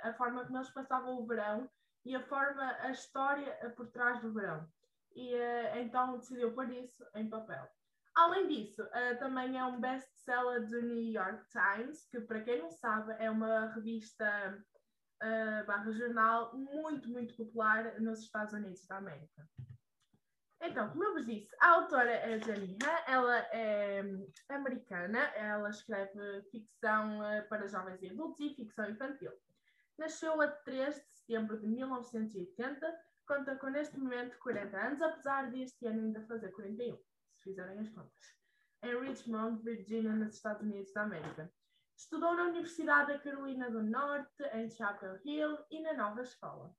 a 0.04 0.14
forma 0.14 0.44
como 0.46 0.58
eles 0.58 0.70
passavam 0.72 1.18
o 1.18 1.26
verão 1.26 1.70
e 2.04 2.14
a 2.14 2.22
forma, 2.22 2.64
a 2.82 2.92
história 2.92 3.54
por 3.78 3.88
trás 3.88 4.22
do 4.22 4.34
verão. 4.34 4.68
E 5.20 5.34
então 5.82 6.18
decidiu 6.20 6.54
pôr 6.54 6.70
isso 6.70 7.04
em 7.16 7.28
papel. 7.28 7.68
Além 8.18 8.48
disso, 8.48 8.84
uh, 8.84 9.20
também 9.20 9.60
é 9.60 9.64
um 9.64 9.80
best-seller 9.80 10.68
do 10.68 10.82
New 10.82 11.12
York 11.12 11.44
Times, 11.50 12.08
que 12.10 12.20
para 12.22 12.42
quem 12.42 12.60
não 12.60 12.72
sabe 12.72 13.16
é 13.20 13.30
uma 13.30 13.68
revista 13.74 14.26
uh, 15.22 15.66
barra 15.68 15.92
jornal 15.92 16.52
muito, 16.58 17.10
muito 17.10 17.36
popular 17.36 18.02
nos 18.02 18.22
Estados 18.22 18.54
Unidos 18.54 18.88
da 18.88 18.98
América. 18.98 19.48
Então, 20.60 20.90
como 20.90 21.04
eu 21.04 21.14
vos 21.14 21.28
disse, 21.28 21.56
a 21.62 21.70
autora 21.74 22.12
é 22.12 22.40
Jenny 22.40 22.76
Han, 22.84 23.12
ela 23.12 23.38
é 23.54 24.04
americana, 24.50 25.20
ela 25.36 25.70
escreve 25.70 26.42
ficção 26.50 27.20
uh, 27.20 27.48
para 27.48 27.68
jovens 27.68 28.02
e 28.02 28.10
adultos 28.10 28.40
e 28.40 28.56
ficção 28.56 28.90
infantil. 28.90 29.32
Nasceu 29.96 30.42
a 30.42 30.48
3 30.48 30.96
de 30.96 31.02
setembro 31.20 31.60
de 31.60 31.68
1980, 31.68 33.00
conta 33.28 33.56
com 33.58 33.68
neste 33.68 34.00
momento 34.00 34.40
40 34.40 34.78
anos, 34.78 35.02
apesar 35.02 35.52
de 35.52 35.62
este 35.62 35.86
ano 35.86 36.02
ainda 36.02 36.26
fazer 36.26 36.52
41 36.52 36.98
fizerem 37.44 37.80
as 37.80 37.90
contas, 37.90 38.36
em 38.84 39.00
Richmond, 39.00 39.62
Virginia, 39.64 40.14
nos 40.14 40.36
Estados 40.36 40.64
Unidos 40.64 40.92
da 40.94 41.04
América. 41.04 41.52
Estudou 41.96 42.36
na 42.36 42.44
Universidade 42.44 43.14
da 43.14 43.20
Carolina 43.20 43.70
do 43.70 43.84
Norte, 43.84 44.44
em 44.54 44.70
Chapel 44.70 45.20
Hill 45.24 45.58
e 45.72 45.82
na 45.82 45.94
Nova 45.94 46.22
Escola. 46.22 46.74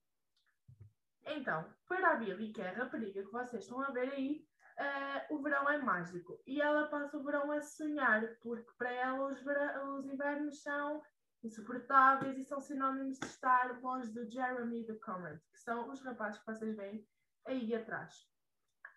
Então, 1.27 1.65
para 1.87 2.13
a 2.13 2.17
Billy, 2.17 2.53
que 2.53 2.63
é 2.63 2.71
a 2.71 2.73
rapariga 2.73 3.23
que 3.23 3.33
vocês 3.33 3.65
estão 3.65 3.83
a 3.83 3.91
ver 3.91 4.13
aí, 4.13 4.47
uh, 4.79 5.35
o 5.35 5.43
verão 5.43 5.69
é 5.69 5.79
mágico. 5.79 6.41
E 6.47 6.61
ela 6.61 6.89
passa 6.89 7.19
o 7.19 7.25
verão 7.25 7.51
a 7.51 7.61
sonhar, 7.61 8.23
porque 8.41 8.71
para 8.79 8.91
ela 8.91 9.33
os, 9.33 9.41
os 9.41 10.07
invernos 10.07 10.63
são 10.63 11.03
insuportáveis 11.45 12.39
e 12.39 12.45
são 12.45 12.61
sinónimos 12.61 13.19
de 13.19 13.27
estar 13.27 13.81
longe 13.81 14.11
do 14.13 14.29
Jeremy 14.31 14.83
e 14.83 14.87
do 14.87 14.99
Comet, 15.01 15.41
que 15.53 15.61
são 15.61 15.91
os 15.91 16.01
rapazes 16.03 16.41
que 16.41 16.47
vocês 16.47 16.77
veem 16.77 17.07
aí 17.47 17.75
atrás. 17.75 18.27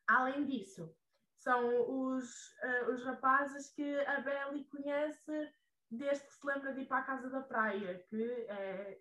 Além 0.08 0.46
disso, 0.46 0.94
são 1.38 1.68
os, 1.90 2.48
uh, 2.64 2.92
os 2.92 3.04
rapazes 3.04 3.72
que 3.74 4.00
a 4.02 4.22
Belly 4.22 4.66
conhece 4.66 5.54
desde 5.90 6.26
que 6.26 6.34
se 6.34 6.46
lembra 6.46 6.74
de 6.74 6.82
ir 6.82 6.88
para 6.88 7.00
a 7.00 7.04
casa 7.04 7.30
da 7.30 7.42
praia, 7.42 8.00
que 8.10 8.24
é 8.48 9.00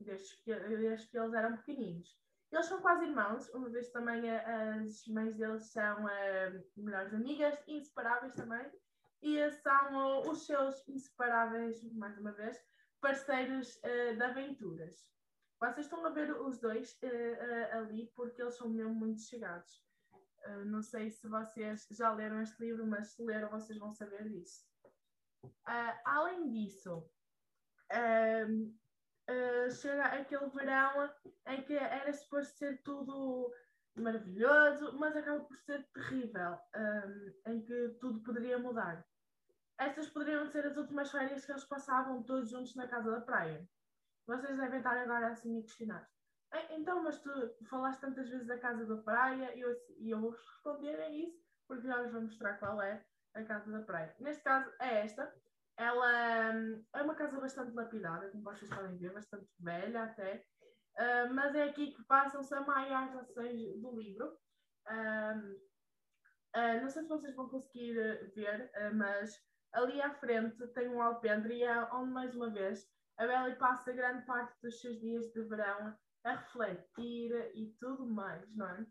desde 0.00 0.36
que, 0.42 0.54
desde 0.54 1.08
que 1.08 1.18
eles 1.18 1.34
eram 1.34 1.56
pequeninos. 1.56 2.16
Eles 2.50 2.66
são 2.66 2.80
quase 2.80 3.04
irmãos, 3.04 3.48
uma 3.50 3.68
vez 3.68 3.90
também 3.90 4.30
as 4.30 5.06
mães 5.08 5.36
deles 5.36 5.70
são 5.70 6.04
uh, 6.04 6.64
melhores 6.76 7.12
amigas, 7.12 7.58
inseparáveis 7.66 8.32
também, 8.34 8.70
e 9.20 9.50
são 9.50 10.22
uh, 10.22 10.30
os 10.30 10.46
seus 10.46 10.86
inseparáveis, 10.88 11.82
mais 11.92 12.16
uma 12.18 12.32
vez, 12.32 12.56
parceiros 13.00 13.76
uh, 13.76 14.16
de 14.16 14.22
aventuras. 14.22 15.08
Vocês 15.60 15.86
estão 15.86 16.06
a 16.06 16.10
ver 16.10 16.30
os 16.40 16.58
dois 16.60 16.96
ali 17.72 18.12
porque 18.14 18.40
eles 18.40 18.54
são 18.54 18.68
mesmo 18.68 18.94
muito 18.94 19.20
chegados. 19.22 19.82
Uh, 20.46 20.64
não 20.64 20.82
sei 20.82 21.10
se 21.10 21.28
vocês 21.28 21.86
já 21.90 22.12
leram 22.12 22.40
este 22.40 22.60
livro, 22.60 22.86
mas 22.86 23.08
se 23.08 23.22
leram, 23.22 23.50
vocês 23.50 23.78
vão 23.78 23.92
saber 23.92 24.28
disso. 24.28 24.64
Uh, 25.44 25.94
além 26.04 26.48
disso, 26.48 26.98
uh, 27.92 29.70
chega 29.70 30.04
aquele 30.04 30.48
verão 30.50 31.12
em 31.48 31.62
que 31.62 31.74
era 31.74 32.12
suposto 32.12 32.56
ser 32.56 32.82
tudo 32.82 33.52
maravilhoso, 33.96 34.96
mas 34.98 35.16
acaba 35.16 35.44
por 35.44 35.56
ser 35.58 35.86
terrível, 35.92 36.58
um, 36.76 37.52
em 37.52 37.60
que 37.62 37.88
tudo 38.00 38.22
poderia 38.22 38.58
mudar. 38.58 39.04
Estas 39.78 40.10
poderiam 40.10 40.46
ser 40.46 40.66
as 40.66 40.76
últimas 40.76 41.10
férias 41.10 41.44
que 41.44 41.52
eles 41.52 41.64
passavam 41.64 42.22
todos 42.22 42.50
juntos 42.50 42.74
na 42.74 42.88
casa 42.88 43.10
da 43.12 43.20
praia. 43.20 43.68
Vocês 44.26 44.56
devem 44.56 44.78
estar 44.78 44.98
agora 44.98 45.28
assim 45.28 45.58
a 45.58 45.62
questionar. 45.62 46.08
Então, 46.70 47.02
mas 47.02 47.20
tu 47.20 47.30
falaste 47.68 48.00
tantas 48.00 48.28
vezes 48.28 48.46
da 48.46 48.58
casa 48.58 48.84
da 48.86 48.96
praia 49.02 49.54
e 49.54 49.60
eu, 49.60 49.76
e 49.98 50.10
eu 50.10 50.20
vou 50.20 50.30
responder 50.30 50.98
a 51.00 51.10
isso, 51.10 51.38
porque 51.66 51.86
já 51.86 52.02
vos 52.02 52.12
vou 52.12 52.22
mostrar 52.22 52.58
qual 52.58 52.80
é 52.82 53.04
a 53.34 53.44
casa 53.44 53.70
da 53.70 53.82
praia. 53.82 54.14
Neste 54.18 54.42
caso 54.42 54.70
é 54.80 55.00
esta. 55.04 55.32
Ela 55.76 56.54
hum, 56.54 56.84
é 56.94 57.02
uma 57.02 57.14
casa 57.14 57.40
bastante 57.40 57.72
lapidada, 57.72 58.30
como 58.30 58.42
vocês 58.42 58.68
podem 58.68 58.96
ver, 58.96 59.12
bastante 59.12 59.48
velha 59.60 60.04
até, 60.04 60.44
uh, 60.96 61.32
mas 61.32 61.54
é 61.54 61.64
aqui 61.64 61.92
que 61.92 62.02
passam-se 62.04 62.52
a 62.52 62.62
maiores 62.62 63.14
ações 63.14 63.80
do 63.80 63.96
livro. 64.00 64.36
Uh, 64.88 65.54
uh, 66.56 66.80
não 66.82 66.88
sei 66.88 67.02
se 67.02 67.08
vocês 67.08 67.36
vão 67.36 67.48
conseguir 67.48 67.94
ver, 68.34 68.72
mas 68.94 69.40
ali 69.72 70.00
à 70.00 70.14
frente 70.14 70.66
tem 70.68 70.88
um 70.88 71.02
alpendre 71.02 71.54
e 71.54 71.62
é 71.62 71.82
onde, 71.92 72.10
mais 72.12 72.34
uma 72.34 72.50
vez, 72.50 72.86
a 73.18 73.26
Bella 73.26 73.54
passa 73.56 73.92
grande 73.92 74.24
parte 74.24 74.54
dos 74.62 74.80
seus 74.80 74.98
dias 75.00 75.32
de 75.32 75.42
verão 75.42 75.96
a 76.24 76.34
refletir 76.34 77.32
e 77.54 77.74
tudo 77.80 78.06
mais, 78.06 78.54
não 78.54 78.68
é? 78.68 78.86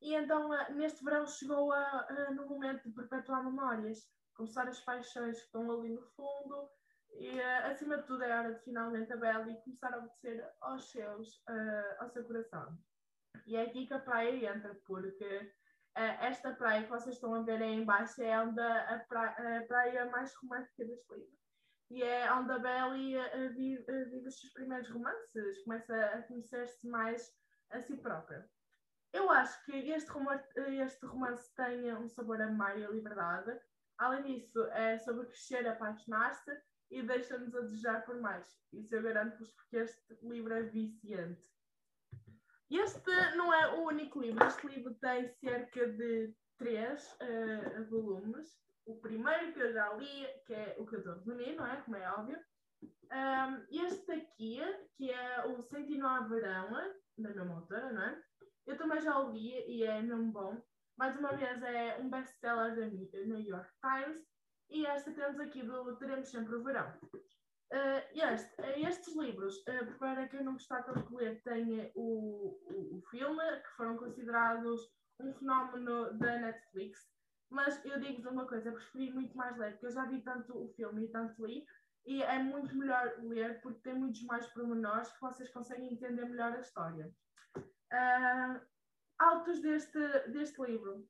E 0.00 0.14
então, 0.14 0.52
eh, 0.54 0.72
neste 0.72 1.02
verão, 1.04 1.26
chegou 1.26 1.72
a, 1.72 2.06
a, 2.08 2.30
no 2.32 2.46
momento 2.46 2.88
de 2.88 2.94
perpetuar 2.94 3.44
memórias, 3.44 4.06
começar 4.34 4.68
as 4.68 4.80
paixões 4.80 5.38
que 5.38 5.46
estão 5.46 5.70
ali 5.70 5.94
no 5.94 6.02
fundo, 6.02 6.68
e 7.12 7.38
eh, 7.38 7.70
acima 7.70 7.98
de 7.98 8.06
tudo 8.06 8.22
é 8.22 8.38
hora 8.38 8.54
de 8.54 8.62
finalmente 8.64 9.12
a 9.12 9.16
Bela 9.16 9.50
e 9.50 9.60
começar 9.62 9.94
a 9.94 9.98
obedecer 9.98 10.46
aos 10.60 10.90
seus, 10.90 11.42
ao 11.98 12.10
seu 12.10 12.24
coração. 12.24 12.78
E 13.46 13.56
é 13.56 13.62
aqui 13.62 13.86
que 13.86 13.94
a 13.94 13.98
praia 13.98 14.54
entra, 14.54 14.74
porque 14.86 15.52
esta 15.94 16.52
praia 16.54 16.84
que 16.84 16.90
vocês 16.90 17.16
estão 17.16 17.34
a 17.34 17.42
ver 17.42 17.62
aí 17.62 17.74
embaixo 17.74 18.22
é 18.22 18.40
onde 18.40 18.60
a, 18.60 19.04
praia, 19.08 19.58
a 19.58 19.66
praia 19.66 20.10
mais 20.10 20.34
romântica 20.36 20.84
deste 20.84 21.14
livro 21.14 21.40
e 21.90 22.04
é 22.04 22.32
onde 22.32 22.52
a 22.52 22.58
Belly 22.58 23.16
uh, 23.16 23.52
vive, 23.52 23.82
uh, 23.82 24.10
vive, 24.10 24.28
os 24.28 24.38
seus 24.38 24.52
primeiros 24.52 24.88
romances, 24.90 25.62
começa 25.64 25.94
a 26.06 26.22
conhecer-se 26.22 26.86
mais 26.86 27.34
a 27.70 27.80
si 27.80 27.96
própria. 27.96 28.48
Eu 29.12 29.28
acho 29.28 29.62
que 29.64 29.72
este 29.72 30.08
romance, 30.10 30.46
este 30.56 31.04
romance 31.04 31.52
tem 31.56 31.92
um 31.94 32.08
sabor 32.08 32.40
amaro 32.40 32.78
e 32.78 32.84
a 32.84 32.90
liberdade. 32.90 33.60
Além 33.98 34.22
disso, 34.22 34.62
é 34.70 34.98
sobre 34.98 35.26
crescer, 35.26 35.66
apaixonar-se 35.66 36.50
e 36.92 37.02
deixa-nos 37.02 37.54
a 37.56 37.60
desejar 37.62 38.04
por 38.04 38.20
mais. 38.20 38.46
Isso 38.72 38.94
eu 38.94 39.02
garanto-vos 39.02 39.52
porque 39.52 39.78
este 39.78 40.16
livro 40.22 40.54
é 40.54 40.62
viciante. 40.62 41.44
Este 42.70 43.36
não 43.36 43.52
é 43.52 43.74
o 43.74 43.84
único 43.84 44.20
livro. 44.20 44.46
Este 44.46 44.66
livro 44.66 44.94
tem 44.94 45.28
cerca 45.28 45.86
de 45.88 46.32
três 46.56 47.16
uh, 47.20 47.88
volumes 47.90 48.60
o 48.90 48.96
primeiro 48.96 49.52
que 49.52 49.60
eu 49.60 49.72
já 49.72 49.92
li, 49.94 50.26
que 50.46 50.52
é 50.52 50.76
o 50.78 50.84
14 50.84 51.22
de 51.22 51.30
Menino, 51.30 51.58
não 51.58 51.66
é? 51.66 51.76
Como 51.82 51.96
é 51.96 52.12
óbvio. 52.12 52.38
Um, 52.82 53.86
este 53.86 54.12
aqui, 54.12 54.60
que 54.96 55.10
é 55.10 55.46
o 55.46 55.62
Sentinel 55.62 56.28
Verão, 56.28 56.70
da 57.18 57.28
mesma 57.28 57.54
autora, 57.54 57.92
não 57.92 58.02
é? 58.02 58.22
Eu 58.66 58.76
também 58.76 59.00
já 59.00 59.18
o 59.18 59.32
li 59.32 59.64
e 59.66 59.84
é 59.84 60.00
mesmo 60.02 60.32
bom. 60.32 60.60
Mais 60.96 61.16
uma 61.18 61.32
vez, 61.36 61.62
é 61.62 61.98
um 62.00 62.10
best-seller 62.10 62.76
da 62.76 62.86
New 62.86 63.40
York 63.40 63.70
Times. 63.80 64.22
E 64.68 64.86
esta 64.86 65.12
temos 65.12 65.40
aqui 65.40 65.62
do 65.62 65.96
Teremos 65.96 66.28
Sempre 66.28 66.56
o 66.56 66.62
Verão. 66.62 66.92
Uh, 67.72 68.02
este, 68.32 68.62
estes 68.80 69.14
livros, 69.16 69.56
uh, 69.58 69.98
para 69.98 70.26
quem 70.28 70.42
não 70.42 70.56
tanto 70.56 71.08
de 71.08 71.14
ler, 71.14 71.40
tem 71.42 71.92
o, 71.94 72.58
o, 72.66 72.98
o 72.98 73.02
filme, 73.10 73.42
que 73.62 73.76
foram 73.76 73.96
considerados 73.96 74.80
um 75.20 75.32
fenómeno 75.34 76.18
da 76.18 76.38
Netflix. 76.38 77.08
Mas 77.48 77.84
eu 77.84 78.00
digo-vos 78.00 78.26
uma 78.26 78.46
coisa, 78.46 78.72
preferi 78.72 79.12
muito 79.12 79.36
mais 79.36 79.56
ler, 79.56 79.72
porque 79.72 79.86
eu 79.86 79.92
já 79.92 80.04
vi 80.06 80.20
tanto 80.22 80.56
o 80.56 80.68
filme 80.74 81.04
e 81.04 81.08
tanto 81.08 81.46
li, 81.46 81.64
e 82.06 82.22
é 82.22 82.42
muito 82.42 82.74
melhor 82.76 83.12
ler 83.18 83.60
porque 83.60 83.80
tem 83.80 83.94
muitos 83.94 84.22
mais 84.22 84.46
pormenores 84.48 85.12
que 85.12 85.20
vocês 85.20 85.50
conseguem 85.50 85.92
entender 85.92 86.24
melhor 86.24 86.52
a 86.52 86.60
história. 86.60 87.12
Uh, 87.56 88.60
autos 89.18 89.60
deste, 89.60 89.98
deste 90.28 90.60
livro. 90.62 91.06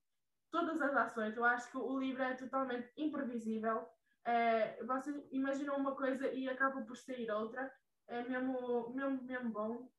Todas 0.50 0.82
as 0.82 0.96
ações, 0.96 1.36
eu 1.36 1.44
acho 1.44 1.70
que 1.70 1.78
o 1.78 1.98
livro 1.98 2.22
é 2.22 2.34
totalmente 2.34 2.90
imprevisível. 2.96 3.88
É, 4.24 4.82
vocês 4.84 5.16
imaginam 5.30 5.76
uma 5.76 5.94
coisa 5.96 6.28
e 6.28 6.48
acabam 6.48 6.84
por 6.84 6.96
sair 6.96 7.30
outra. 7.30 7.72
É 8.06 8.22
mesmo, 8.24 8.90
mesmo, 8.90 9.22
mesmo 9.22 9.50
bom. 9.50 9.90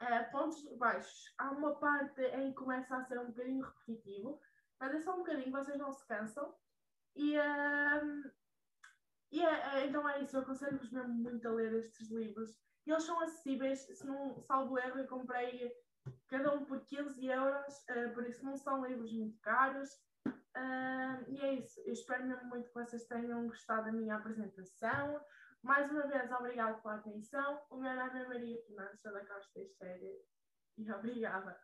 É, 0.00 0.24
pontos 0.24 0.62
baixos. 0.76 1.32
Há 1.38 1.50
uma 1.50 1.76
parte 1.76 2.20
em 2.22 2.50
que 2.50 2.56
começa 2.56 2.96
a 2.96 3.04
ser 3.04 3.18
um 3.18 3.26
bocadinho 3.26 3.64
repetitivo, 3.64 4.40
mas 4.78 4.94
é 4.94 5.00
só 5.00 5.14
um 5.14 5.18
bocadinho, 5.18 5.52
vocês 5.52 5.78
não 5.78 5.92
se 5.92 6.06
cansam. 6.06 6.54
E, 7.14 7.38
um, 7.38 8.30
e 9.30 9.42
é, 9.42 9.78
é, 9.78 9.86
então 9.86 10.08
é 10.08 10.20
isso, 10.20 10.36
eu 10.36 10.42
aconselho-vos 10.42 10.90
mesmo 10.90 11.14
muito 11.14 11.46
a 11.46 11.52
ler 11.52 11.72
estes 11.74 12.10
livros. 12.10 12.58
E 12.86 12.90
eles 12.90 13.04
são 13.04 13.20
acessíveis, 13.20 13.80
se 13.80 14.06
não 14.06 14.42
salvo 14.42 14.78
erro, 14.78 14.98
eu 14.98 15.06
comprei 15.06 15.72
cada 16.28 16.52
um 16.52 16.64
por 16.64 16.84
15 16.84 17.26
euros, 17.26 17.74
uh, 17.90 18.12
por 18.12 18.28
isso 18.28 18.44
não 18.44 18.56
são 18.56 18.84
livros 18.84 19.12
muito 19.12 19.38
caros. 19.40 19.88
Uh, 20.56 21.24
e 21.28 21.40
é 21.40 21.54
isso, 21.54 21.80
eu 21.80 21.92
espero 21.92 22.24
mesmo 22.26 22.48
muito 22.48 22.68
que 22.68 22.74
vocês 22.74 23.04
tenham 23.06 23.48
gostado 23.48 23.86
da 23.86 23.92
minha 23.92 24.14
apresentação. 24.14 25.20
Mais 25.62 25.90
uma 25.90 26.06
vez, 26.06 26.30
obrigado 26.30 26.80
pela 26.80 26.96
atenção. 26.96 27.60
O 27.70 27.76
meu 27.76 27.94
nome 27.94 28.22
é 28.22 28.28
Maria 28.28 28.62
Fernandes, 28.62 29.02
da 29.02 29.24
Carlos 29.24 29.48
Teixeira 29.48 29.98
E 30.78 30.92
obrigada. 30.92 31.58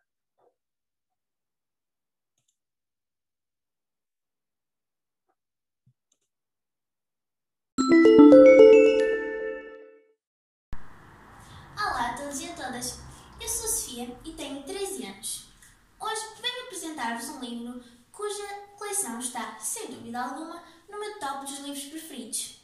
Olá 11.77 12.11
a 12.11 12.17
todos 12.17 12.41
e 12.41 12.51
a 12.51 12.55
todas. 12.55 12.99
Eu 13.39 13.47
sou 13.47 13.69
Sofia 13.69 14.17
e 14.25 14.33
tenho 14.33 14.63
13 14.63 15.05
anos. 15.05 15.53
Hoje 15.99 16.41
venho 16.41 16.65
apresentar-vos 16.65 17.29
um 17.29 17.39
livro 17.39 18.00
cuja 18.11 18.43
coleção 18.77 19.19
está, 19.19 19.57
sem 19.59 19.87
dúvida 19.87 20.21
alguma, 20.21 20.63
no 20.89 20.99
meu 20.99 21.19
top 21.19 21.45
dos 21.45 21.59
livros 21.59 21.85
preferidos. 21.85 22.61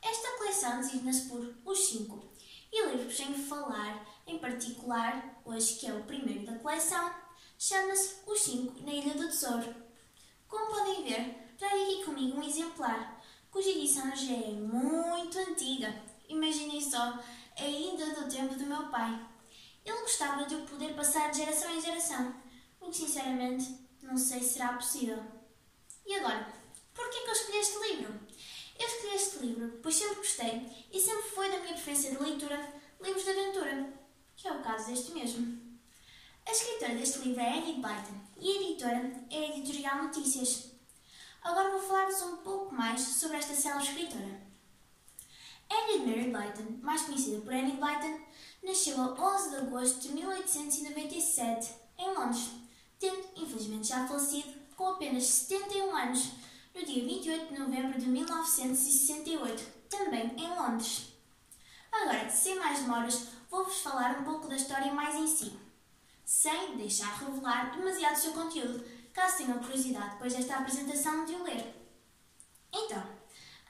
Esta 0.00 0.38
coleção 0.38 0.80
designa-se 0.80 1.28
por 1.28 1.54
Os 1.64 1.88
Cinco 1.88 2.24
e 2.72 2.82
o 2.82 2.90
livro 2.90 3.08
que 3.08 3.22
venho 3.22 3.46
falar, 3.46 4.06
em 4.26 4.38
particular, 4.38 5.40
hoje 5.44 5.74
que 5.76 5.86
é 5.86 5.94
o 5.94 6.04
primeiro 6.04 6.46
da 6.46 6.58
coleção, 6.58 7.12
chama-se 7.58 8.16
Os 8.26 8.40
Cinco 8.40 8.82
na 8.82 8.92
Ilha 8.92 9.14
do 9.14 9.28
Tesouro. 9.28 9.74
Como 10.46 10.66
podem 10.66 11.04
ver, 11.04 11.54
trago 11.58 11.82
aqui 11.82 12.04
comigo 12.04 12.38
um 12.38 12.42
exemplar, 12.42 13.22
cuja 13.50 13.70
edição 13.70 14.14
já 14.14 14.32
é 14.32 14.52
muito 14.52 15.38
antiga. 15.38 16.02
Imaginem 16.28 16.80
só, 16.80 17.18
ainda 17.56 18.14
do 18.14 18.28
tempo 18.28 18.54
do 18.54 18.66
meu 18.66 18.88
pai. 18.88 19.26
Ele 19.84 20.00
gostava 20.00 20.44
de 20.44 20.54
o 20.54 20.66
poder 20.66 20.94
passar 20.94 21.30
de 21.30 21.38
geração 21.38 21.70
em 21.70 21.80
geração. 21.80 22.34
Muito 22.80 22.96
sinceramente, 22.96 23.87
não 24.08 24.16
sei 24.16 24.40
se 24.40 24.54
será 24.54 24.72
possível. 24.72 25.22
E 26.06 26.14
agora, 26.16 26.50
por 26.94 27.10
que 27.10 27.18
eu 27.18 27.32
escolhi 27.32 27.58
este 27.58 27.78
livro? 27.90 28.20
Eu 28.78 28.86
escolhi 28.86 29.14
este 29.14 29.38
livro 29.38 29.78
pois 29.82 29.94
sempre 29.94 30.16
gostei 30.16 30.86
e 30.90 30.98
sempre 30.98 31.30
foi 31.30 31.50
da 31.50 31.58
minha 31.58 31.74
preferência 31.74 32.10
de 32.10 32.22
leitura 32.22 32.72
livros 33.00 33.24
de 33.24 33.30
aventura, 33.30 33.92
que 34.34 34.48
é 34.48 34.52
o 34.52 34.62
caso 34.62 34.86
deste 34.86 35.12
mesmo. 35.12 35.68
A 36.46 36.50
escritora 36.50 36.94
deste 36.94 37.18
livro 37.18 37.40
é 37.40 37.58
Enid 37.58 37.82
Blyton 37.82 38.20
e 38.40 38.50
a 38.50 38.62
editora 38.62 39.26
é 39.30 39.36
a 39.36 39.56
Editorial 39.58 40.04
Notícias. 40.04 40.72
Agora 41.42 41.70
vou 41.70 41.80
falar-vos 41.82 42.22
um 42.22 42.36
pouco 42.38 42.74
mais 42.74 43.00
sobre 43.00 43.36
esta 43.36 43.54
célebre 43.54 43.86
escritora. 43.86 44.48
Enid 45.70 46.06
Mary 46.06 46.30
Blyton, 46.30 46.78
mais 46.80 47.02
conhecida 47.02 47.42
por 47.42 47.52
Enid 47.52 47.76
Blyton, 47.76 48.20
nasceu 48.62 49.00
a 49.00 49.34
11 49.36 49.50
de 49.50 49.56
agosto 49.56 50.00
de 50.00 50.08
1897 50.14 51.74
em 51.98 52.14
Londres, 52.14 52.48
tendo 52.98 53.24
infelizmente 53.36 53.88
já 53.88 54.06
falecido 54.06 54.52
com 54.76 54.88
apenas 54.88 55.24
71 55.24 55.96
anos 55.96 56.30
no 56.74 56.84
dia 56.84 57.04
28 57.04 57.52
de 57.52 57.58
novembro 57.58 57.98
de 57.98 58.06
1968, 58.06 59.88
também 59.88 60.32
em 60.36 60.48
Londres. 60.48 61.12
Agora, 61.90 62.28
sem 62.30 62.56
mais 62.56 62.80
demoras, 62.80 63.28
vou-vos 63.50 63.78
falar 63.78 64.20
um 64.20 64.24
pouco 64.24 64.48
da 64.48 64.56
história 64.56 64.92
mais 64.92 65.16
em 65.16 65.26
si, 65.26 65.58
sem 66.24 66.76
deixar 66.76 67.18
revelar 67.18 67.76
demasiado 67.76 68.16
seu 68.16 68.32
conteúdo, 68.32 68.84
caso 69.12 69.38
tenham 69.38 69.58
curiosidade 69.58 70.12
depois 70.12 70.34
desta 70.34 70.56
apresentação 70.56 71.24
de 71.24 71.32
o 71.34 71.42
ler. 71.42 71.74
Então, 72.72 73.02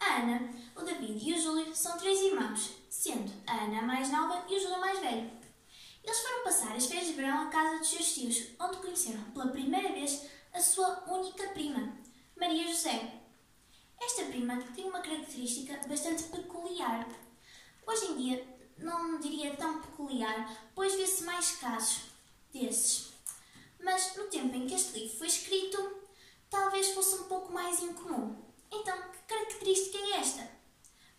a 0.00 0.16
Ana, 0.16 0.50
o 0.76 0.82
David 0.82 1.30
e 1.30 1.34
o 1.34 1.40
Júlio 1.40 1.74
são 1.74 1.96
três 1.96 2.20
irmãos, 2.20 2.72
sendo 2.90 3.32
a 3.46 3.64
Ana 3.64 3.78
a 3.78 3.82
mais 3.82 4.10
nova 4.10 4.44
e 4.48 4.56
o 4.56 4.60
Júlio 4.60 4.80
mais 4.80 4.98
velho. 4.98 5.37
Eles 6.02 6.20
foram 6.20 6.44
passar 6.44 6.76
as 6.76 6.86
férias 6.86 7.08
de 7.08 7.14
verão 7.14 7.42
à 7.42 7.46
casa 7.46 7.78
dos 7.78 7.90
seus 7.90 8.14
tios, 8.14 8.48
onde 8.58 8.78
conheceram 8.78 9.22
pela 9.32 9.48
primeira 9.48 9.92
vez 9.92 10.26
a 10.52 10.60
sua 10.60 11.04
única 11.06 11.48
prima, 11.48 11.96
Maria 12.36 12.66
José. 12.68 13.20
Esta 14.00 14.24
prima 14.26 14.62
tem 14.74 14.84
uma 14.84 15.00
característica 15.00 15.78
bastante 15.86 16.24
peculiar. 16.24 17.06
Hoje 17.86 18.06
em 18.06 18.16
dia, 18.16 18.58
não 18.78 19.18
diria 19.18 19.56
tão 19.56 19.80
peculiar, 19.80 20.70
pois 20.74 20.94
vê-se 20.94 21.24
mais 21.24 21.52
casos 21.56 22.02
desses. 22.52 23.12
Mas 23.80 24.16
no 24.16 24.24
tempo 24.24 24.54
em 24.54 24.66
que 24.66 24.74
este 24.74 24.98
livro 24.98 25.18
foi 25.18 25.26
escrito, 25.26 26.02
talvez 26.48 26.90
fosse 26.90 27.16
um 27.16 27.24
pouco 27.24 27.52
mais 27.52 27.82
incomum. 27.82 28.36
Então, 28.70 28.96
que 29.10 29.18
característica 29.26 29.98
é 29.98 30.20
esta? 30.20 30.50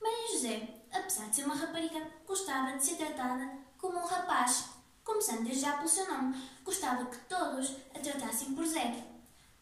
Maria 0.01 0.31
José, 0.31 0.69
apesar 0.91 1.29
de 1.29 1.35
ser 1.35 1.45
uma 1.45 1.55
rapariga, 1.55 2.07
gostava 2.25 2.77
de 2.77 2.85
ser 2.85 2.95
tratada 2.95 3.58
como 3.79 3.97
um 3.97 4.05
rapaz, 4.05 4.65
começando 5.03 5.43
desde 5.43 5.61
já 5.61 5.77
pelo 5.77 5.89
seu 5.89 6.07
nome. 6.07 6.35
Gostava 6.63 7.05
que 7.05 7.17
todos 7.27 7.75
a 7.95 7.99
tratassem 7.99 8.53
por 8.53 8.65
Zé. 8.65 9.03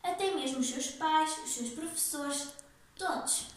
Até 0.03 0.33
mesmo 0.33 0.59
os 0.59 0.69
seus 0.69 0.89
pais, 0.91 1.37
os 1.43 1.53
seus 1.53 1.69
professores, 1.69 2.49
todos. 2.95 3.47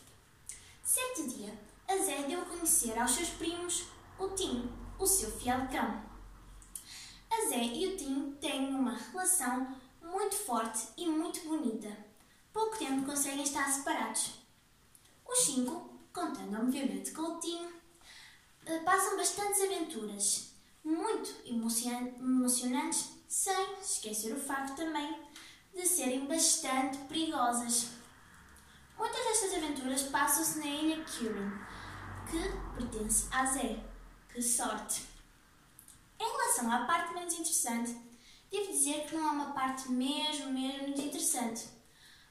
Certo 0.84 1.28
dia, 1.28 1.52
a 1.88 1.96
Zé 1.96 2.22
deu 2.22 2.42
a 2.42 2.44
conhecer 2.44 2.98
aos 2.98 3.12
seus 3.12 3.30
primos 3.30 3.84
o 4.18 4.28
Tim, 4.28 4.70
o 4.98 5.06
seu 5.06 5.30
fiel 5.30 5.66
cão. 5.68 6.02
A 7.30 7.48
Zé 7.48 7.64
e 7.64 7.88
o 7.88 7.96
Tim 7.96 8.36
têm 8.40 8.68
uma 8.68 8.96
relação 8.96 9.74
muito 10.02 10.34
forte 10.34 10.88
e 10.96 11.06
muito 11.06 11.40
bonita. 11.48 11.96
Pouco 12.52 12.76
tempo 12.76 13.06
conseguem 13.06 13.44
estar 13.44 13.70
separados. 13.70 14.32
Os 15.26 15.38
cinco, 15.38 15.88
contando 16.12 16.60
obviamente 16.60 17.12
com 17.12 17.22
o 17.22 17.38
Tim, 17.38 17.68
passam 18.84 19.16
bastantes 19.16 19.62
aventuras, 19.62 20.49
muito 20.84 21.30
emocionantes, 21.44 23.10
sem 23.28 23.80
esquecer 23.80 24.32
o 24.32 24.40
facto 24.40 24.76
também 24.76 25.22
de 25.74 25.86
serem 25.86 26.26
bastante 26.26 26.98
perigosas. 27.08 27.90
Muitas 28.98 29.24
destas 29.24 29.54
aventuras 29.54 30.02
passam-se 30.02 30.58
na 30.58 30.66
ilha 30.66 31.04
Curin, 31.04 31.50
que 32.30 32.78
pertence 32.78 33.28
a 33.30 33.46
Zé. 33.46 33.82
Que 34.32 34.42
sorte! 34.42 35.02
Em 36.18 36.30
relação 36.30 36.70
à 36.70 36.84
parte 36.84 37.14
menos 37.14 37.34
interessante, 37.34 37.96
devo 38.50 38.70
dizer 38.70 39.06
que 39.06 39.16
não 39.16 39.28
é 39.28 39.30
uma 39.30 39.52
parte 39.52 39.90
mesmo, 39.90 40.52
mesmo 40.52 40.88
interessante. 40.88 41.66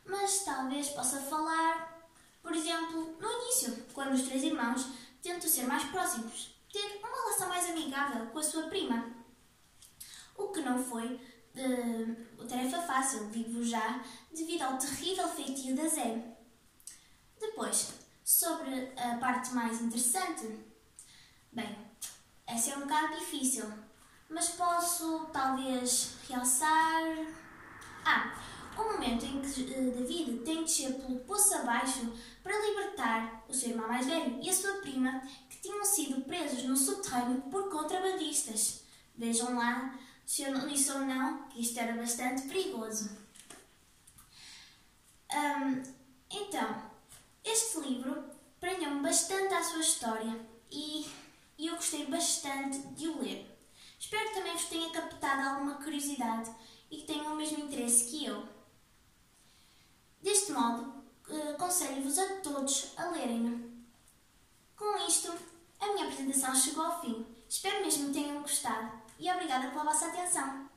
Mas 0.05 0.43
talvez 0.43 0.89
possa 0.89 1.19
falar, 1.21 2.07
por 2.41 2.53
exemplo, 2.53 3.17
no 3.19 3.31
início, 3.31 3.85
quando 3.93 4.13
os 4.13 4.23
três 4.23 4.43
irmãos 4.43 4.85
tentam 5.21 5.49
ser 5.49 5.63
mais 5.63 5.83
próximos, 5.85 6.59
ter 6.71 6.97
uma 6.97 7.08
relação 7.08 7.49
mais 7.49 7.69
amigável 7.69 8.27
com 8.27 8.39
a 8.39 8.43
sua 8.43 8.63
prima. 8.63 9.15
O 10.38 10.49
que 10.49 10.62
não 10.62 10.84
foi 10.84 11.19
de 11.53 12.47
tarefa 12.47 12.82
fácil, 12.82 13.29
digo 13.29 13.63
já, 13.63 14.03
devido 14.34 14.62
ao 14.62 14.77
terrível 14.77 15.27
feitio 15.27 15.75
da 15.75 15.88
Zé. 15.88 16.38
Depois, 17.39 17.93
sobre 18.23 18.93
a 18.97 19.17
parte 19.17 19.53
mais 19.53 19.82
interessante, 19.82 20.47
bem, 21.51 21.77
essa 22.45 22.71
é 22.71 22.77
um 22.77 22.82
bocado 22.82 23.17
difícil, 23.17 23.65
mas 24.29 24.49
posso 24.49 25.25
talvez 25.34 26.17
realçar. 26.27 27.03
Ah, 28.05 28.34
o 28.77 28.93
momento 28.93 29.25
em 29.25 29.41
que 29.41 29.63
David 29.63 30.39
tem 30.43 30.58
de 30.58 30.63
descer 30.63 30.93
pelo 30.93 31.19
poço 31.19 31.55
abaixo 31.55 32.12
para 32.43 32.60
libertar 32.65 33.45
o 33.47 33.53
seu 33.53 33.69
irmão 33.69 33.88
mais 33.88 34.05
velho 34.05 34.39
e 34.41 34.49
a 34.49 34.53
sua 34.53 34.73
prima, 34.82 35.21
que 35.49 35.62
tinham 35.62 35.84
sido 35.84 36.21
presos 36.21 36.63
no 36.63 36.75
subterrâneo 36.75 37.41
por 37.43 37.69
contrabandistas. 37.69 38.84
Vejam 39.15 39.55
lá 39.55 39.97
se 40.25 40.43
eu 40.43 40.51
não 40.51 40.67
disse 40.67 40.91
ou 40.91 40.99
não, 40.99 41.47
que 41.47 41.62
isto 41.62 41.79
era 41.79 41.93
bastante 41.93 42.43
perigoso. 42.43 43.10
Um, 45.34 45.84
então, 46.29 46.84
este 47.43 47.79
livro 47.79 48.23
prendeu-me 48.60 49.01
bastante 49.01 49.53
à 49.53 49.63
sua 49.63 49.82
história 49.82 50.39
e, 50.71 51.08
e 51.58 51.67
eu 51.67 51.75
gostei 51.75 52.05
bastante 52.05 52.79
de 52.89 53.08
o 53.08 53.21
ler. 53.21 53.45
Espero 53.99 54.29
que 54.29 54.36
também 54.36 54.53
vos 54.53 54.65
tenha 54.65 54.89
captado 54.91 55.49
alguma 55.49 55.75
curiosidade 55.75 56.49
e 56.91 56.97
que 56.97 57.08
tenham 57.08 57.34
o 57.34 57.36
mesmo 57.36 57.63
interesse 57.65 58.10
que 58.10 58.25
eu. 58.25 58.59
Deste 60.21 60.51
modo, 60.51 60.93
aconselho-vos 61.55 62.19
a 62.19 62.25
todos 62.43 62.93
a 62.97 63.10
lerem-no. 63.10 63.58
Com 64.75 64.97
isto, 65.08 65.32
a 65.79 65.93
minha 65.93 66.05
apresentação 66.05 66.53
chegou 66.53 66.84
ao 66.84 66.99
fim. 66.99 67.25
Espero 67.47 67.82
mesmo 67.82 68.08
que 68.08 68.13
tenham 68.13 68.41
gostado 68.41 68.91
e 69.17 69.32
obrigada 69.32 69.69
pela 69.69 69.86
vossa 69.86 70.08
atenção. 70.08 70.67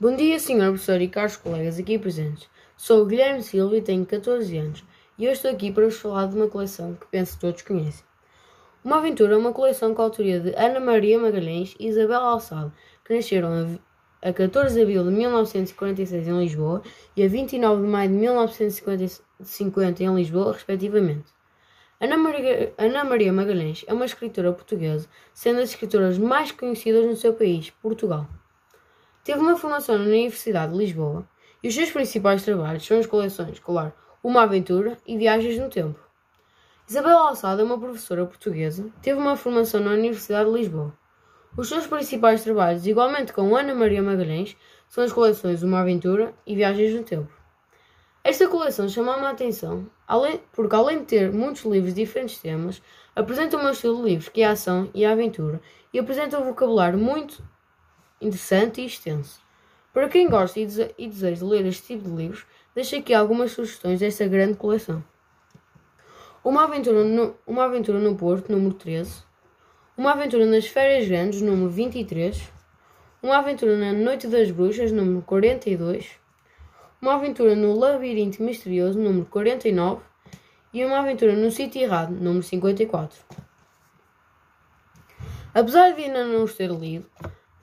Bom 0.00 0.16
dia, 0.16 0.40
Sr. 0.40 0.70
Professor 0.70 1.00
e 1.00 1.08
caros 1.08 1.36
colegas 1.36 1.78
aqui 1.78 1.96
presentes. 1.96 2.48
Sou 2.76 3.02
o 3.02 3.06
Guilherme 3.06 3.42
Silva 3.42 3.76
e 3.76 3.82
tenho 3.82 4.04
14 4.04 4.58
anos 4.58 4.84
e 5.16 5.26
hoje 5.26 5.34
estou 5.34 5.52
aqui 5.52 5.70
para 5.70 5.84
vos 5.84 5.96
falar 5.96 6.26
de 6.26 6.34
uma 6.34 6.48
coleção 6.48 6.96
que 6.96 7.06
penso 7.06 7.38
todos 7.38 7.62
conhecem. 7.62 8.04
Uma 8.84 8.98
Aventura 8.98 9.34
é 9.34 9.38
uma 9.38 9.52
coleção 9.52 9.94
com 9.94 10.02
a 10.02 10.06
autoria 10.06 10.40
de 10.40 10.52
Ana 10.56 10.80
Maria 10.80 11.20
Magalhães 11.20 11.74
e 11.78 11.86
Isabel 11.86 12.20
Alçado, 12.20 12.72
que 13.04 13.14
nasceram 13.14 13.78
a 14.24 14.32
14 14.32 14.74
de 14.74 14.80
abril 14.80 15.04
de 15.04 15.10
1946 15.10 16.28
em 16.28 16.38
Lisboa 16.38 16.80
e 17.14 17.22
a 17.22 17.28
29 17.28 17.82
de 17.82 17.88
maio 17.88 18.08
de 18.08 18.14
1950 18.14 20.02
em 20.02 20.14
Lisboa, 20.14 20.54
respectivamente. 20.54 21.30
Ana 22.00 22.16
Maria, 22.16 22.72
Ana 22.78 23.04
Maria 23.04 23.32
Magalhães 23.34 23.84
é 23.86 23.92
uma 23.92 24.06
escritora 24.06 24.50
portuguesa, 24.50 25.06
sendo 25.34 25.60
as 25.60 25.68
escritoras 25.68 26.16
mais 26.16 26.50
conhecidas 26.50 27.04
no 27.04 27.14
seu 27.14 27.34
país, 27.34 27.68
Portugal. 27.68 28.26
Teve 29.22 29.40
uma 29.40 29.58
formação 29.58 29.98
na 29.98 30.04
Universidade 30.04 30.72
de 30.72 30.78
Lisboa 30.78 31.28
e 31.62 31.68
os 31.68 31.74
seus 31.74 31.90
principais 31.90 32.42
trabalhos 32.42 32.86
são 32.86 32.98
as 32.98 33.06
coleções, 33.06 33.58
claro, 33.58 33.92
Uma 34.22 34.44
Aventura 34.44 34.96
e 35.06 35.18
Viagens 35.18 35.58
no 35.58 35.68
Tempo. 35.68 36.00
Isabel 36.88 37.18
Alçada 37.18 37.60
é 37.60 37.64
uma 37.64 37.78
professora 37.78 38.24
portuguesa, 38.24 38.90
teve 39.02 39.18
uma 39.18 39.36
formação 39.36 39.80
na 39.80 39.90
Universidade 39.90 40.50
de 40.50 40.56
Lisboa. 40.56 40.94
Os 41.56 41.68
seus 41.68 41.86
principais 41.86 42.42
trabalhos, 42.42 42.84
igualmente 42.84 43.32
com 43.32 43.54
Ana 43.54 43.72
Maria 43.76 44.02
Magalhães, 44.02 44.56
são 44.88 45.04
as 45.04 45.12
coleções 45.12 45.62
Uma 45.62 45.82
Aventura 45.82 46.34
e 46.44 46.56
Viagens 46.56 46.92
no 46.92 47.04
Tempo. 47.04 47.32
Esta 48.24 48.48
coleção 48.48 48.88
chama-me 48.88 49.24
a 49.24 49.30
atenção 49.30 49.88
porque, 50.50 50.74
além 50.74 50.98
de 50.98 51.04
ter 51.04 51.32
muitos 51.32 51.62
livros 51.62 51.94
de 51.94 52.04
diferentes 52.04 52.38
temas, 52.38 52.82
apresenta 53.14 53.56
o 53.56 53.60
meu 53.62 53.70
estilo 53.70 53.98
de 53.98 54.02
livros, 54.02 54.28
que 54.28 54.42
é 54.42 54.46
a 54.46 54.50
ação 54.50 54.90
e 54.92 55.04
a 55.04 55.12
aventura, 55.12 55.60
e 55.92 55.98
apresenta 56.00 56.40
um 56.40 56.44
vocabulário 56.44 56.98
muito 56.98 57.40
interessante 58.20 58.80
e 58.80 58.86
extenso. 58.86 59.40
Para 59.92 60.08
quem 60.08 60.28
gosta 60.28 60.58
e, 60.58 60.66
e 60.98 61.06
deseja 61.06 61.46
ler 61.46 61.66
este 61.66 61.86
tipo 61.86 62.08
de 62.08 62.16
livros, 62.16 62.44
deixo 62.74 62.96
aqui 62.96 63.14
algumas 63.14 63.52
sugestões 63.52 64.00
desta 64.00 64.26
grande 64.26 64.54
coleção. 64.58 65.04
Uma 66.42 66.64
Aventura 66.64 67.04
no, 67.04 67.36
uma 67.46 67.64
aventura 67.64 68.00
no 68.00 68.16
Porto, 68.16 68.50
número 68.50 68.74
13. 68.74 69.22
Uma 69.96 70.10
Aventura 70.10 70.44
nas 70.44 70.66
Férias 70.66 71.06
Grandes, 71.06 71.40
número 71.40 71.70
23. 71.70 72.42
Uma 73.22 73.38
Aventura 73.38 73.76
na 73.76 73.92
Noite 73.92 74.26
das 74.26 74.50
Bruxas, 74.50 74.90
número 74.90 75.22
42. 75.22 76.10
Uma 77.00 77.14
Aventura 77.14 77.54
no 77.54 77.78
Labirinto 77.78 78.42
Misterioso, 78.42 78.98
número 78.98 79.24
49. 79.26 80.02
E 80.72 80.84
Uma 80.84 80.98
Aventura 80.98 81.36
no 81.36 81.48
Sítio 81.48 81.80
Errado, 81.80 82.10
número 82.10 82.42
54. 82.42 83.20
Apesar 85.54 85.92
de 85.92 86.02
ainda 86.02 86.24
não 86.24 86.42
os 86.42 86.54
ter 86.54 86.72
lido, 86.72 87.06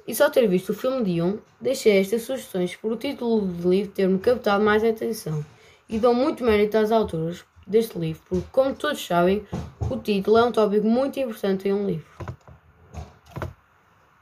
e 0.08 0.16
só 0.16 0.30
ter 0.30 0.48
visto 0.48 0.70
o 0.70 0.74
filme 0.74 1.04
de 1.04 1.22
um, 1.22 1.38
deixei 1.60 2.00
estas 2.00 2.22
sugestões 2.22 2.78
por 2.78 2.94
o 2.94 2.96
título 2.96 3.42
do 3.42 3.70
livro 3.70 3.92
ter-me 3.92 4.18
captado 4.18 4.64
mais 4.64 4.86
atenção 4.86 5.46
e 5.90 6.00
dou 6.00 6.14
muito 6.14 6.46
mérito 6.46 6.78
às 6.78 6.94
autoras 6.94 7.44
deste 7.68 8.00
livro, 8.00 8.22
porque, 8.30 8.48
como 8.54 8.74
todos 8.74 9.06
sabem, 9.06 9.46
o 9.82 9.98
título 9.98 10.38
é 10.38 10.44
um 10.46 10.52
tópico 10.54 10.88
muito 10.88 11.20
importante 11.20 11.68
em 11.68 11.74
um 11.74 11.86
livro. 11.86 12.11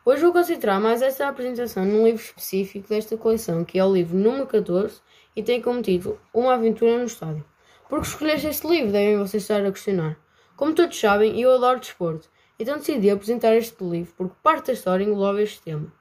Hoje 0.10 0.24
vou 0.24 0.34
concentrar 0.34 0.82
mais 0.82 1.04
esta 1.04 1.28
apresentação 1.28 1.86
num 1.86 2.04
livro 2.04 2.20
específico 2.20 2.90
desta 2.90 3.16
coleção, 3.16 3.64
que 3.64 3.78
é 3.78 3.86
o 3.86 3.94
livro 3.94 4.18
número 4.18 4.48
14 4.48 5.00
e 5.36 5.44
tem 5.44 5.62
como 5.62 5.84
título 5.84 6.20
Uma 6.34 6.56
Aventura 6.56 6.98
no 6.98 7.04
Estádio. 7.04 7.46
Por 7.88 8.02
que 8.02 8.08
escolheste 8.08 8.48
este 8.48 8.68
livro? 8.68 8.92
Devem 8.92 9.20
vocês 9.20 9.44
estar 9.44 9.64
a 9.64 9.72
questionar. 9.72 10.18
Como 10.58 10.74
todos 10.74 11.00
sabem, 11.00 11.40
eu 11.40 11.54
adoro 11.54 11.80
desporto 11.80 12.28
então 12.58 12.80
decidi 12.80 13.12
apresentar 13.12 13.56
este 13.56 13.84
livro 13.84 14.12
porque 14.18 14.34
parte 14.42 14.66
da 14.66 14.74
história 14.74 15.04
engloba 15.04 15.44
este 15.44 15.62
tema. 15.62 15.94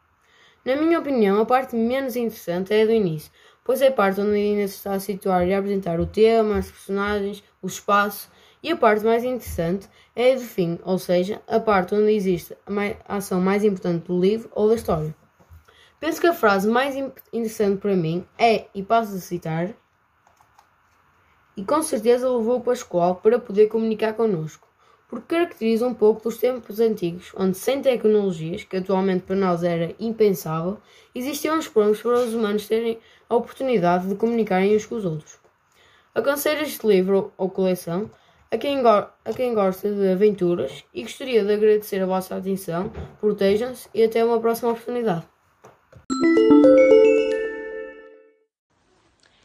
Na 0.65 0.75
minha 0.75 0.99
opinião, 0.99 1.39
a 1.43 1.45
parte 1.45 1.77
menos 1.77 2.17
interessante 2.17 2.73
é 2.73 2.85
a 2.85 2.87
do 2.87 2.93
início, 2.93 3.31
pois 3.63 3.83
é 3.83 3.89
a 3.89 3.93
parte 3.93 4.23
onde 4.23 4.37
ainda 4.37 4.67
se 4.69 4.77
está 4.77 4.95
a 4.95 5.01
situar 5.01 5.47
e 5.47 5.53
a 5.53 5.59
apresentar 5.59 6.01
o 6.01 6.07
tema, 6.07 6.61
os 6.61 6.71
personagens, 6.71 7.45
o 7.61 7.67
espaço, 7.67 8.31
e 8.69 8.73
a 8.73 8.77
parte 8.77 9.03
mais 9.03 9.25
interessante 9.25 9.89
é 10.15 10.33
a 10.33 10.35
do 10.35 10.43
fim, 10.43 10.79
ou 10.85 10.99
seja, 10.99 11.41
a 11.49 11.59
parte 11.59 11.95
onde 11.95 12.13
existe 12.13 12.55
a 13.07 13.17
ação 13.17 13.41
mais 13.41 13.65
importante 13.65 14.05
do 14.05 14.21
livro 14.21 14.51
ou 14.55 14.69
da 14.69 14.75
história. 14.75 15.15
Penso 15.99 16.21
que 16.21 16.27
a 16.27 16.35
frase 16.35 16.69
mais 16.69 16.95
interessante 17.33 17.81
para 17.81 17.97
mim 17.97 18.27
é, 18.37 18.67
e 18.75 18.83
passo 18.83 19.15
a 19.15 19.21
citar, 19.21 19.71
e 21.57 21.65
com 21.65 21.83
certeza 21.83 22.29
levou 22.29 22.61
Pascoal 22.61 23.17
para 23.17 23.39
poder 23.39 23.69
comunicar 23.69 24.13
connosco 24.13 24.69
porque 25.09 25.35
caracteriza 25.35 25.87
um 25.87 25.95
pouco 25.95 26.23
dos 26.25 26.37
tempos 26.37 26.79
antigos, 26.81 27.33
onde 27.35 27.57
sem 27.57 27.81
tecnologias, 27.81 28.65
que 28.65 28.77
atualmente 28.77 29.23
para 29.23 29.37
nós 29.37 29.65
era 29.65 29.95
impensável, 29.99 30.77
existiam 31.15 31.59
os 31.59 31.67
prontos 31.67 32.03
para 32.03 32.21
os 32.21 32.35
humanos 32.35 32.69
terem 32.69 32.99
a 33.27 33.35
oportunidade 33.35 34.07
de 34.07 34.15
comunicarem 34.17 34.77
uns 34.77 34.85
com 34.85 34.97
os 34.97 35.07
outros. 35.07 35.39
Aconselho 36.15 36.61
este 36.61 36.87
livro 36.87 37.33
ou 37.39 37.49
coleção 37.49 38.11
a 38.51 38.57
quem, 38.57 38.81
a 38.87 39.33
quem 39.37 39.55
gosta 39.55 39.93
de 39.93 40.09
aventuras 40.09 40.85
e 40.95 41.03
gostaria 41.03 41.45
de 41.45 41.53
agradecer 41.53 42.01
a 42.01 42.07
vossa 42.07 42.37
atenção, 42.37 42.91
protejam-se 43.21 43.89
e 43.93 44.03
até 44.03 44.25
uma 44.25 44.41
próxima 44.41 44.73
oportunidade. 44.73 45.27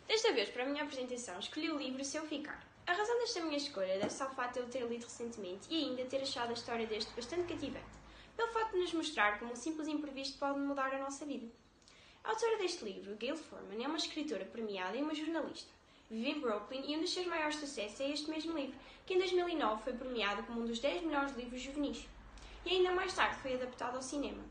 Desta 0.07 0.31
vez, 0.31 0.49
para 0.49 0.63
a 0.63 0.65
minha 0.67 0.83
apresentação, 0.83 1.37
escolhi 1.39 1.69
o 1.69 1.77
livro 1.77 2.03
Se 2.03 2.17
Eu 2.17 2.25
Ficar. 2.25 2.65
A 2.87 2.93
razão 2.93 3.17
desta 3.19 3.41
minha 3.41 3.57
escolha 3.57 3.97
deve-se 3.97 4.23
ao 4.23 4.33
fato 4.33 4.53
de 4.53 4.59
eu 4.59 4.67
ter 4.67 4.85
lido 4.87 5.03
recentemente 5.03 5.67
e 5.69 5.83
ainda 5.83 6.05
ter 6.05 6.21
achado 6.21 6.51
a 6.51 6.53
história 6.53 6.87
deste 6.87 7.13
bastante 7.13 7.53
cativante, 7.53 7.85
pelo 8.37 8.51
fato 8.51 8.71
de 8.73 8.79
nos 8.79 8.93
mostrar 8.93 9.39
como 9.39 9.51
um 9.51 9.55
simples 9.55 9.87
imprevisto 9.87 10.37
pode 10.37 10.59
mudar 10.59 10.93
a 10.93 10.99
nossa 10.99 11.25
vida. 11.25 11.47
A 12.23 12.29
autora 12.29 12.57
deste 12.57 12.85
livro, 12.85 13.15
Gail 13.15 13.35
Forman, 13.35 13.83
é 13.83 13.87
uma 13.87 13.97
escritora 13.97 14.45
premiada 14.45 14.95
e 14.95 15.01
uma 15.01 15.15
jornalista. 15.15 15.71
Vive 16.09 16.29
em 16.29 16.39
Brooklyn 16.39 16.83
e 16.85 16.97
um 16.97 17.01
dos 17.01 17.13
seus 17.13 17.25
maiores 17.25 17.55
sucessos 17.55 17.99
é 17.99 18.09
este 18.09 18.29
mesmo 18.29 18.57
livro, 18.57 18.75
que 19.05 19.13
em 19.13 19.17
2009 19.17 19.83
foi 19.83 19.93
premiado 19.93 20.43
como 20.43 20.61
um 20.61 20.65
dos 20.65 20.79
10 20.79 21.03
melhores 21.03 21.35
livros 21.35 21.61
juvenis. 21.61 22.07
E 22.65 22.69
ainda 22.69 22.91
mais 22.91 23.13
tarde 23.13 23.39
foi 23.41 23.55
adaptado 23.55 23.95
ao 23.95 24.01
cinema. 24.01 24.43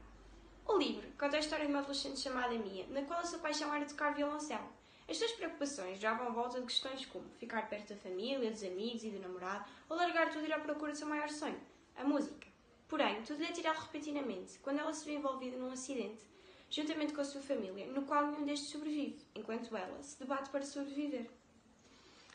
O 0.66 0.76
livro 0.78 1.06
conta 1.18 1.36
a 1.36 1.40
história 1.40 1.66
de 1.66 1.72
uma 1.72 1.80
adolescente 1.80 2.20
chamada 2.20 2.56
Mia, 2.56 2.86
na 2.88 3.02
qual 3.02 3.20
a 3.20 3.24
sua 3.24 3.38
paixão 3.38 3.74
era 3.74 3.84
tocar 3.84 4.14
violoncelo. 4.14 4.68
As 5.08 5.18
suas 5.18 5.32
preocupações 5.32 5.98
giravam 5.98 6.28
à 6.28 6.30
volta 6.30 6.60
de 6.60 6.66
questões 6.66 7.04
como 7.06 7.28
ficar 7.38 7.68
perto 7.68 7.90
da 7.90 8.00
família, 8.00 8.50
dos 8.50 8.62
amigos 8.62 9.04
e 9.04 9.10
do 9.10 9.20
namorado, 9.20 9.68
ou 9.88 9.96
largar 9.96 10.30
tudo 10.30 10.44
e 10.44 10.48
ir 10.48 10.52
à 10.52 10.60
procura 10.60 10.92
do 10.92 10.98
seu 10.98 11.08
maior 11.08 11.28
sonho, 11.28 11.60
a 11.96 12.04
música. 12.04 12.46
Porém, 12.88 13.22
tudo 13.22 13.40
lhe 13.40 13.46
é 13.46 13.52
tirado 13.52 13.78
repentinamente, 13.78 14.58
quando 14.60 14.78
ela 14.78 14.92
se 14.92 15.04
vê 15.04 15.14
envolvida 15.14 15.56
num 15.56 15.72
acidente, 15.72 16.22
juntamente 16.70 17.12
com 17.12 17.20
a 17.20 17.24
sua 17.24 17.40
família, 17.40 17.86
no 17.86 18.02
qual 18.02 18.26
nenhum 18.26 18.44
destes 18.44 18.70
sobrevive, 18.70 19.24
enquanto 19.34 19.76
ela 19.76 20.02
se 20.02 20.18
debate 20.18 20.50
para 20.50 20.64
sobreviver. 20.64 21.28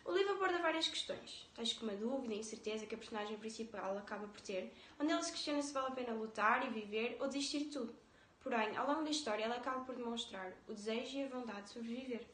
O 0.07 0.11
livro 0.13 0.35
aborda 0.35 0.59
várias 0.59 0.87
questões, 0.87 1.45
tais 1.53 1.73
como 1.73 1.91
a 1.91 1.93
dúvida 1.93 2.33
e 2.33 2.39
incerteza 2.39 2.85
que 2.85 2.95
a 2.95 2.97
personagem 2.97 3.37
principal 3.37 3.97
acaba 3.97 4.25
por 4.25 4.39
ter, 4.39 4.73
onde 4.97 5.11
ela 5.11 5.21
se 5.21 5.33
questiona 5.33 5.61
se 5.61 5.73
vale 5.73 5.87
a 5.87 5.91
pena 5.91 6.13
lutar 6.13 6.65
e 6.65 6.69
viver 6.69 7.17
ou 7.19 7.27
desistir 7.27 7.65
de 7.65 7.71
tudo. 7.71 7.93
Porém, 8.39 8.77
ao 8.77 8.87
longo 8.87 9.03
da 9.03 9.09
história, 9.09 9.43
ela 9.43 9.57
acaba 9.57 9.83
por 9.83 9.95
demonstrar 9.95 10.53
o 10.65 10.73
desejo 10.73 11.17
e 11.17 11.23
a 11.23 11.27
vontade 11.27 11.63
de 11.63 11.71
sobreviver. 11.71 12.25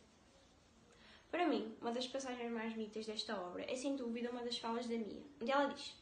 Para 1.31 1.47
mim, 1.47 1.75
uma 1.81 1.91
das 1.91 2.07
passagens 2.07 2.51
mais 2.51 2.73
bonitas 2.73 3.07
desta 3.07 3.35
obra 3.41 3.65
é 3.67 3.75
sem 3.75 3.95
dúvida 3.95 4.29
uma 4.29 4.43
das 4.43 4.59
falas 4.59 4.85
da 4.85 4.95
Mia, 4.95 5.23
onde 5.41 5.51
ela 5.51 5.73
diz: 5.73 5.95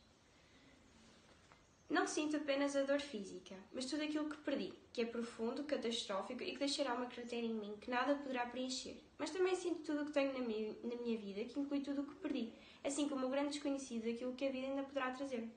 Não 1.89 2.05
sinto 2.05 2.35
apenas 2.35 2.75
a 2.75 2.83
dor 2.83 2.99
física, 2.99 3.55
mas 3.71 3.85
tudo 3.85 4.03
aquilo 4.03 4.29
que 4.29 4.35
perdi, 4.39 4.73
que 4.91 5.03
é 5.03 5.05
profundo, 5.05 5.63
catastrófico 5.63 6.43
e 6.43 6.51
que 6.51 6.59
deixará 6.59 6.95
uma 6.95 7.05
cratera 7.05 7.45
em 7.45 7.53
mim 7.53 7.77
que 7.79 7.89
nada 7.89 8.15
poderá 8.15 8.45
preencher. 8.45 9.01
Mas 9.21 9.29
também 9.29 9.55
sinto 9.55 9.83
tudo 9.83 10.01
o 10.01 10.05
que 10.05 10.13
tenho 10.13 10.33
na 10.33 10.39
minha, 10.39 10.75
na 10.83 10.95
minha 10.95 11.15
vida, 11.15 11.43
que 11.45 11.59
inclui 11.59 11.81
tudo 11.81 12.01
o 12.01 12.05
que 12.05 12.15
perdi, 12.15 12.51
assim 12.83 13.07
como 13.07 13.27
o 13.27 13.29
grande 13.29 13.49
desconhecido 13.49 14.05
daquilo 14.05 14.33
que 14.33 14.47
a 14.47 14.51
vida 14.51 14.65
ainda 14.65 14.81
poderá 14.81 15.11
trazer. 15.11 15.47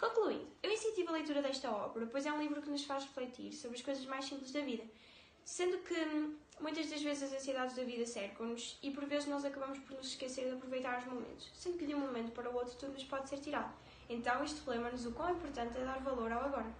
Concluindo, 0.00 0.46
eu 0.62 0.72
incentivo 0.72 1.10
a 1.10 1.12
leitura 1.12 1.42
desta 1.42 1.70
obra, 1.70 2.06
pois 2.06 2.24
é 2.24 2.32
um 2.32 2.40
livro 2.40 2.62
que 2.62 2.70
nos 2.70 2.84
faz 2.84 3.04
refletir 3.04 3.52
sobre 3.52 3.76
as 3.76 3.82
coisas 3.82 4.06
mais 4.06 4.24
simples 4.24 4.50
da 4.50 4.62
vida, 4.62 4.82
sendo 5.44 5.76
que 5.80 5.94
Muitas 6.58 6.88
das 6.88 7.02
vezes 7.02 7.22
as 7.24 7.34
ansiedades 7.34 7.76
da 7.76 7.84
vida 7.84 8.06
cercam-nos 8.06 8.78
e 8.82 8.90
por 8.90 9.04
vezes 9.04 9.28
nós 9.28 9.44
acabamos 9.44 9.78
por 9.80 9.94
nos 9.94 10.06
esquecer 10.06 10.46
de 10.46 10.52
aproveitar 10.52 11.00
os 11.00 11.04
momentos, 11.04 11.50
sendo 11.52 11.76
que 11.76 11.84
de 11.84 11.94
um 11.94 12.00
momento 12.00 12.32
para 12.32 12.50
o 12.50 12.54
outro 12.54 12.74
tudo 12.78 12.94
nos 12.94 13.04
pode 13.04 13.28
ser 13.28 13.38
tirado. 13.40 13.74
Então 14.08 14.42
isto 14.42 14.64
relembra-nos 14.64 15.04
o 15.04 15.12
quão 15.12 15.32
importante 15.32 15.76
é 15.76 15.84
dar 15.84 16.00
valor 16.00 16.32
ao 16.32 16.46
agora. 16.46 16.74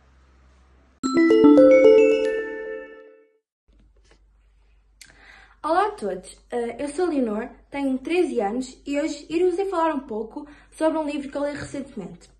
Olá 5.68 5.88
a 5.88 5.90
todos, 5.90 6.38
eh, 6.52 6.76
eu 6.78 6.88
sou 6.90 7.06
a 7.06 7.08
Leonor, 7.08 7.48
tenho 7.72 7.98
13 7.98 8.40
anos 8.40 8.80
e 8.86 9.00
hoje 9.00 9.26
irei-vos 9.28 9.68
falar 9.68 9.92
um 9.96 9.98
pouco 9.98 10.46
sobre 10.70 10.96
um 10.96 11.04
livro 11.04 11.28
que 11.28 11.36
eu 11.36 11.44
li 11.44 11.58
recentemente. 11.58 12.30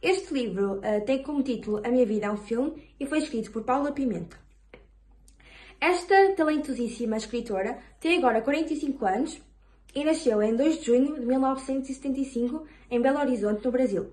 Este 0.00 0.32
livro 0.32 0.78
uh, 0.78 1.04
tem 1.04 1.22
como 1.22 1.42
título 1.42 1.82
A 1.84 1.90
Minha 1.90 2.06
Vida 2.06 2.28
é 2.28 2.30
um 2.30 2.38
Filme 2.38 2.82
e 2.98 3.04
foi 3.04 3.18
escrito 3.18 3.52
por 3.52 3.62
Paula 3.62 3.92
Pimenta. 3.92 4.38
Esta 5.78 6.32
talentosíssima 6.34 7.18
escritora 7.18 7.76
tem 8.00 8.16
agora 8.16 8.40
45 8.40 9.04
anos 9.04 9.38
e 9.94 10.02
nasceu 10.02 10.42
em 10.42 10.56
2 10.56 10.78
de 10.78 10.86
junho 10.86 11.20
de 11.20 11.26
1975 11.26 12.66
em 12.90 13.02
Belo 13.02 13.18
Horizonte, 13.18 13.66
no 13.66 13.70
Brasil. 13.70 14.12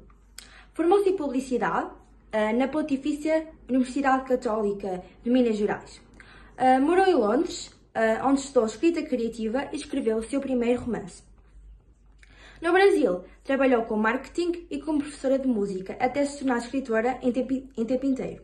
Formou-se 0.74 1.10
em 1.10 1.16
Publicidade 1.16 1.92
uh, 1.94 2.58
na 2.58 2.68
Pontifícia 2.68 3.48
Universidade 3.70 4.28
Católica 4.28 5.02
de 5.24 5.30
Minas 5.30 5.56
Gerais. 5.56 6.06
Morou 6.82 7.06
em 7.06 7.14
Londres, 7.14 7.77
uh, 7.98 8.28
onde 8.28 8.42
estudou 8.42 8.66
escrita 8.66 9.02
criativa 9.02 9.68
escreveu 9.74 10.18
o 10.18 10.24
seu 10.24 10.40
primeiro 10.40 10.82
romance. 10.82 11.24
No 12.62 12.72
Brasil, 12.72 13.24
trabalhou 13.44 13.84
com 13.84 13.98
marketing 13.98 14.68
e 14.70 14.80
como 14.80 15.00
professora 15.00 15.38
de 15.38 15.48
música 15.48 15.98
até 16.00 16.26
se 16.26 16.40
tornar 16.40 16.60
escritora 16.60 17.20
em 17.22 17.32
tempo, 17.32 17.54
em 17.76 17.86
tempo 17.86 18.06
inteiro. 18.06 18.44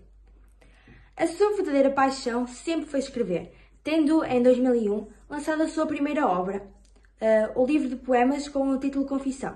A 1.15 1.27
sua 1.27 1.55
verdadeira 1.55 1.91
paixão 1.91 2.47
sempre 2.47 2.87
foi 2.87 2.99
escrever, 2.99 3.53
tendo, 3.83 4.23
em 4.23 4.41
2001, 4.41 5.07
lançado 5.29 5.61
a 5.63 5.67
sua 5.67 5.85
primeira 5.85 6.27
obra, 6.27 6.67
uh, 7.21 7.61
o 7.61 7.65
livro 7.65 7.89
de 7.89 7.95
poemas 7.95 8.47
com 8.47 8.69
o 8.69 8.79
título 8.79 9.05
Confissão. 9.05 9.55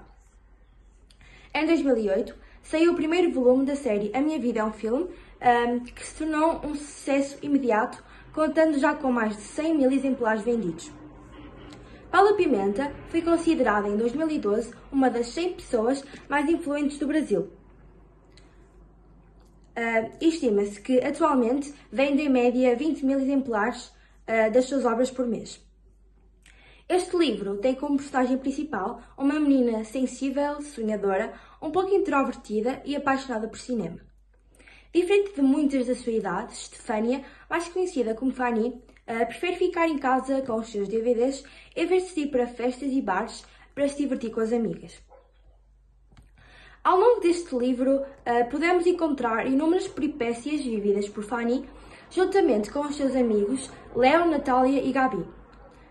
Em 1.54 1.66
2008, 1.66 2.36
saiu 2.62 2.92
o 2.92 2.96
primeiro 2.96 3.32
volume 3.32 3.66
da 3.66 3.76
série 3.76 4.12
A 4.14 4.22
Minha 4.22 4.40
Vida 4.40 4.60
é 4.60 4.64
um 4.64 4.74
Filme, 4.74 5.06
um, 5.06 5.10
ehm, 5.42 5.80
que 5.80 6.06
se 6.06 6.16
tornou 6.16 6.62
um 6.64 6.76
sucesso 6.76 7.38
imediato, 7.42 8.04
contando 8.38 8.78
já 8.78 8.94
com 8.94 9.12
mais 9.12 9.36
de 9.36 9.42
100 9.42 9.78
mil 9.80 9.92
exemplares 9.92 10.44
vendidos. 10.44 10.92
Paula 12.12 12.36
Pimenta 12.36 12.94
foi 13.08 13.24
considerada 13.24 13.88
em 13.88 13.98
2012 13.98 14.76
uma 14.92 15.10
das 15.10 15.30
100 15.30 15.54
pessoas 15.54 16.04
mais 16.30 16.48
influentes 16.48 17.00
do 17.00 17.08
Brasil. 17.08 17.52
Uh, 19.76 20.12
Estima-se 20.22 20.80
que 20.80 21.00
atualmente 21.04 21.74
vende 21.92 22.22
em 22.22 22.30
média 22.30 22.76
20 22.76 23.04
mil 23.08 23.20
exemplares 23.20 23.88
uh, 23.88 24.52
das 24.54 24.66
suas 24.66 24.86
obras 24.86 25.10
por 25.10 25.26
mês. 25.26 25.60
Este 26.88 27.18
livro 27.18 27.58
tem 27.58 27.74
como 27.74 27.98
personagem 27.98 28.38
principal 28.38 29.02
uma 29.18 29.40
menina 29.40 29.84
sensível, 29.84 30.62
sonhadora, 30.62 31.34
um 31.60 31.72
pouco 31.72 31.92
introvertida 31.92 32.84
e 32.86 32.96
apaixonada 32.96 33.48
por 33.48 33.58
cinema. 33.58 34.07
Diferente 34.98 35.36
de 35.36 35.44
muitas 35.44 35.86
da 35.86 35.94
sua 35.94 36.12
idade, 36.12 36.56
Stefania, 36.56 37.24
mais 37.48 37.68
conhecida 37.68 38.16
como 38.16 38.32
Fanny, 38.32 38.70
uh, 38.70 39.28
prefere 39.28 39.56
ficar 39.56 39.88
em 39.88 40.00
casa 40.00 40.42
com 40.42 40.56
os 40.56 40.72
seus 40.72 40.88
DVDs 40.88 41.44
em 41.76 41.86
vez 41.86 42.16
de 42.16 42.22
ir 42.22 42.32
para 42.32 42.48
festas 42.48 42.92
e 42.92 43.00
bares 43.00 43.46
para 43.76 43.88
se 43.88 43.96
divertir 43.96 44.32
com 44.32 44.40
as 44.40 44.52
amigas. 44.52 45.00
Ao 46.84 46.98
longo 46.98 47.22
deste 47.22 47.56
livro, 47.56 47.98
uh, 47.98 48.50
podemos 48.50 48.88
encontrar 48.88 49.46
inúmeras 49.46 49.88
peripécias 49.88 50.62
vividas 50.62 51.08
por 51.08 51.24
Fanny, 51.24 51.64
juntamente 52.10 52.72
com 52.72 52.80
os 52.80 52.96
seus 52.96 53.16
amigos 53.16 53.70
Leo, 53.96 54.26
Natália 54.26 54.82
e 54.82 54.92
Gabi. 54.92 55.24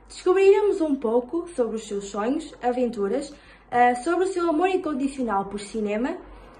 Descobriremos 0.09 0.81
um 0.81 0.97
pouco 0.97 1.47
sobre 1.51 1.77
os 1.77 1.87
seus 1.87 2.07
sonhos, 2.07 2.53
aventuras, 2.61 3.31
uh, 3.31 4.03
sobre 4.03 4.25
o 4.25 4.33
seu 4.33 4.51
amor 4.51 4.69
incondicional 4.69 5.45
por 5.45 5.61
cinema 5.61 6.19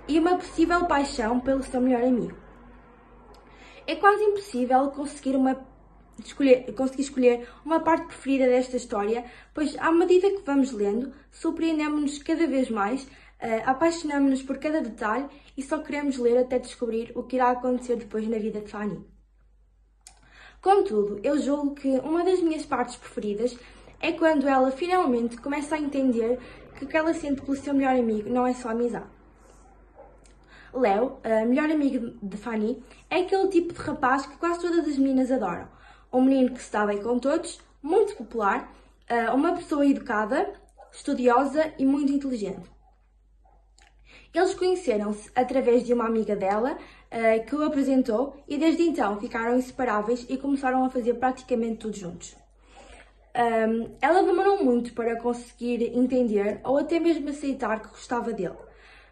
e 0.09 0.19
uma 0.19 0.37
possível 0.37 0.87
paixão 0.87 1.41
pelo 1.41 1.63
seu 1.63 1.81
melhor 1.81 2.03
amigo. 2.03 2.37
É 3.87 3.95
quase 3.95 4.23
impossível 4.23 4.91
conseguir, 4.91 5.37
uma, 5.37 5.57
escolher, 6.25 6.73
conseguir 6.75 7.03
escolher 7.03 7.49
uma 7.65 7.81
parte 7.81 8.07
preferida 8.07 8.47
desta 8.47 8.77
história, 8.77 9.25
pois 9.55 9.77
à 9.79 9.91
medida 9.93 10.31
que 10.31 10.43
vamos 10.45 10.73
lendo, 10.73 11.13
surpreendemos-nos 11.31 12.23
cada 12.23 12.47
vez 12.47 12.71
mais 12.71 13.07
Uh, 13.37 13.61
Apaixonamos-nos 13.67 14.43
por 14.43 14.57
cada 14.57 14.81
detalhe 14.81 15.27
e 15.55 15.63
só 15.63 15.79
queremos 15.79 16.17
ler 16.17 16.39
até 16.39 16.59
descobrir 16.59 17.13
o 17.15 17.23
que 17.23 17.37
irá 17.37 17.51
acontecer 17.51 17.97
depois 17.97 18.27
na 18.27 18.39
vida 18.39 18.63
de 18.63 18.71
Fanny. 18.71 19.05
Contudo, 20.63 21.21
eu 21.23 21.39
julgo 21.39 21.75
que 21.75 21.99
uma 21.99 22.25
das 22.25 22.41
minhas 22.41 22.65
partes 22.65 22.97
preferidas 22.97 23.55
é 24.01 24.13
quando 24.13 24.49
ela 24.49 24.71
finalmente 24.71 25.37
começa 25.37 25.75
a 25.75 25.79
entender 25.79 26.39
que 26.77 26.85
o 26.85 26.89
que 26.89 26.97
ela 26.97 27.13
sente 27.13 27.43
pelo 27.43 27.57
seu 27.57 27.75
melhor 27.75 27.95
amigo 27.95 28.31
não 28.31 28.47
é 28.47 28.55
só 28.55 28.71
amizade. 28.71 29.07
Léo, 30.79 31.19
a 31.25 31.45
melhor 31.45 31.71
amigo 31.71 32.17
de 32.23 32.37
Fanny, 32.37 32.83
é 33.09 33.21
aquele 33.21 33.49
tipo 33.49 33.73
de 33.73 33.81
rapaz 33.81 34.27
que 34.27 34.37
quase 34.37 34.61
todas 34.61 34.87
as 34.87 34.99
meninas 34.99 35.31
adoram. 35.33 35.69
Um 36.13 36.23
menino 36.23 36.55
que 36.55 36.63
se 36.63 36.73
dá 36.73 36.87
bem 36.87 37.03
com 37.03 37.19
todos, 37.19 37.61
muito 37.83 38.15
popular, 38.17 38.73
uma 39.35 39.55
pessoa 39.55 39.87
educada, 39.87 40.53
estudiosa 40.93 41.73
e 41.79 41.85
muito 41.85 42.13
inteligente. 42.13 42.71
Eles 44.35 44.55
conheceram-se 44.55 45.31
através 45.35 45.85
de 45.85 45.95
uma 45.95 46.07
amiga 46.07 46.37
dela 46.37 46.77
que 47.47 47.57
o 47.57 47.65
apresentou 47.65 48.37
e 48.47 48.59
desde 48.59 48.83
então 48.83 49.19
ficaram 49.19 49.57
inseparáveis 49.57 50.27
e 50.29 50.37
começaram 50.37 50.85
a 50.85 50.91
fazer 50.91 51.15
praticamente 51.15 51.77
tudo 51.77 51.97
juntos. 51.97 52.37
Ela 54.01 54.23
demorou 54.23 54.63
muito 54.63 54.93
para 54.93 55.21
conseguir 55.21 55.83
entender 55.97 56.61
ou 56.65 56.79
até 56.79 56.99
mesmo 56.99 57.29
aceitar 57.31 57.81
que 57.81 57.89
gostava 57.89 58.33
dele, 58.33 58.57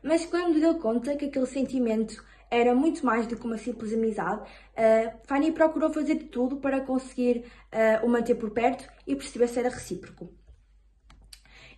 mas 0.05 0.27
quando 0.27 0.61
deu 0.61 0.75
conta 0.75 1.17
que 1.17 1.25
aquele 1.25 1.47
sentimento 1.47 2.23
era 2.51 2.75
muito 2.75 3.05
mais 3.05 3.27
do 3.27 3.37
que 3.37 3.47
uma 3.47 3.57
simples 3.57 3.93
amizade, 3.95 4.43
uh, 4.43 5.19
Fanny 5.25 5.51
procurou 5.51 5.91
fazer 5.91 6.17
de 6.17 6.25
tudo 6.27 6.57
para 6.57 6.83
conseguir 6.83 7.47
uh, 7.73 8.05
o 8.05 8.09
manter 8.09 8.35
por 8.35 8.51
perto 8.51 8.87
e 9.07 9.17
perceber 9.17 9.49
se 9.49 9.59
era 9.59 9.71
recíproco. 9.71 10.29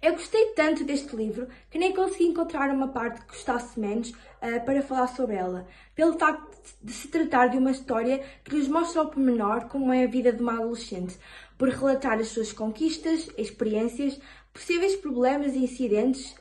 Eu 0.02 0.12
gostei 0.12 0.52
tanto 0.54 0.84
deste 0.84 1.14
livro 1.16 1.46
que 1.70 1.78
nem 1.78 1.94
consegui 1.94 2.24
encontrar 2.24 2.68
uma 2.70 2.88
parte 2.88 3.20
que 3.20 3.28
gostasse 3.28 3.78
menos 3.78 4.10
uh, 4.10 4.64
para 4.66 4.82
falar 4.82 5.06
sobre 5.06 5.36
ela, 5.36 5.66
pelo 5.94 6.18
facto 6.18 6.74
de 6.82 6.92
se 6.92 7.06
tratar 7.06 7.46
de 7.46 7.56
uma 7.56 7.70
história 7.70 8.22
que 8.44 8.56
nos 8.56 8.66
mostra 8.66 9.02
ao 9.02 9.08
pormenor 9.08 9.66
como 9.68 9.92
é 9.92 10.02
a 10.02 10.08
vida 10.08 10.32
de 10.32 10.42
uma 10.42 10.54
adolescente, 10.54 11.16
por 11.56 11.68
relatar 11.68 12.18
as 12.18 12.28
suas 12.28 12.52
conquistas, 12.52 13.30
experiências, 13.38 14.20
possíveis 14.52 14.96
problemas 14.96 15.54
e 15.54 15.58
incidentes, 15.58 16.34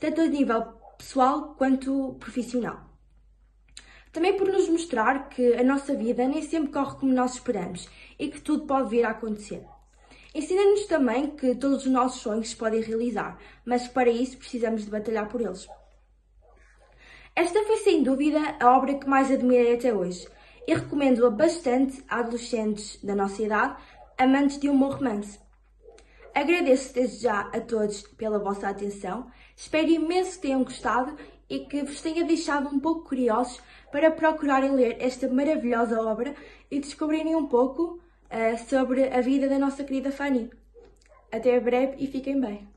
tanto 0.00 0.20
a 0.20 0.26
nível 0.26 0.83
pessoal 0.96 1.54
quanto 1.56 2.16
profissional. 2.20 2.80
Também 4.12 4.36
por 4.36 4.46
nos 4.46 4.68
mostrar 4.68 5.28
que 5.28 5.54
a 5.54 5.64
nossa 5.64 5.94
vida 5.94 6.26
nem 6.26 6.40
sempre 6.42 6.72
corre 6.72 6.96
como 6.98 7.12
nós 7.12 7.34
esperamos 7.34 7.88
e 8.18 8.28
que 8.28 8.40
tudo 8.40 8.66
pode 8.66 8.90
vir 8.90 9.04
a 9.04 9.10
acontecer. 9.10 9.64
Ensina-nos 10.34 10.86
também 10.86 11.30
que 11.30 11.54
todos 11.54 11.84
os 11.84 11.90
nossos 11.90 12.20
sonhos 12.20 12.50
se 12.50 12.56
podem 12.56 12.80
realizar, 12.80 13.38
mas 13.64 13.86
para 13.88 14.10
isso 14.10 14.36
precisamos 14.36 14.84
de 14.84 14.90
batalhar 14.90 15.28
por 15.28 15.40
eles. 15.40 15.68
Esta 17.36 17.64
foi 17.64 17.76
sem 17.78 18.02
dúvida 18.02 18.38
a 18.60 18.76
obra 18.76 18.94
que 18.94 19.08
mais 19.08 19.30
admirei 19.30 19.74
até 19.74 19.92
hoje 19.92 20.28
e 20.66 20.74
recomendo-a 20.74 21.30
bastante 21.30 22.02
a 22.08 22.20
adolescentes 22.20 22.98
da 23.02 23.14
nossa 23.14 23.42
idade, 23.42 23.76
amantes 24.16 24.58
de 24.58 24.70
um 24.70 24.78
bom 24.78 24.90
romance. 24.90 25.40
Agradeço 26.34 26.94
desde 26.94 27.22
já 27.22 27.42
a 27.52 27.60
todos 27.60 28.02
pela 28.02 28.38
vossa 28.38 28.68
atenção, 28.68 29.30
espero 29.56 29.88
imenso 29.88 30.32
que 30.32 30.42
tenham 30.42 30.64
gostado 30.64 31.16
e 31.48 31.60
que 31.60 31.82
vos 31.82 32.00
tenha 32.00 32.24
deixado 32.24 32.68
um 32.68 32.80
pouco 32.80 33.08
curiosos 33.08 33.60
para 33.92 34.10
procurarem 34.10 34.72
ler 34.72 34.96
esta 35.00 35.28
maravilhosa 35.28 36.00
obra 36.00 36.34
e 36.70 36.80
descobrirem 36.80 37.36
um 37.36 37.46
pouco 37.46 38.00
uh, 38.30 38.68
sobre 38.68 39.08
a 39.08 39.20
vida 39.20 39.48
da 39.48 39.58
nossa 39.58 39.84
querida 39.84 40.10
Fanny. 40.10 40.50
Até 41.30 41.58
breve 41.60 41.96
e 41.98 42.06
fiquem 42.06 42.40
bem. 42.40 42.73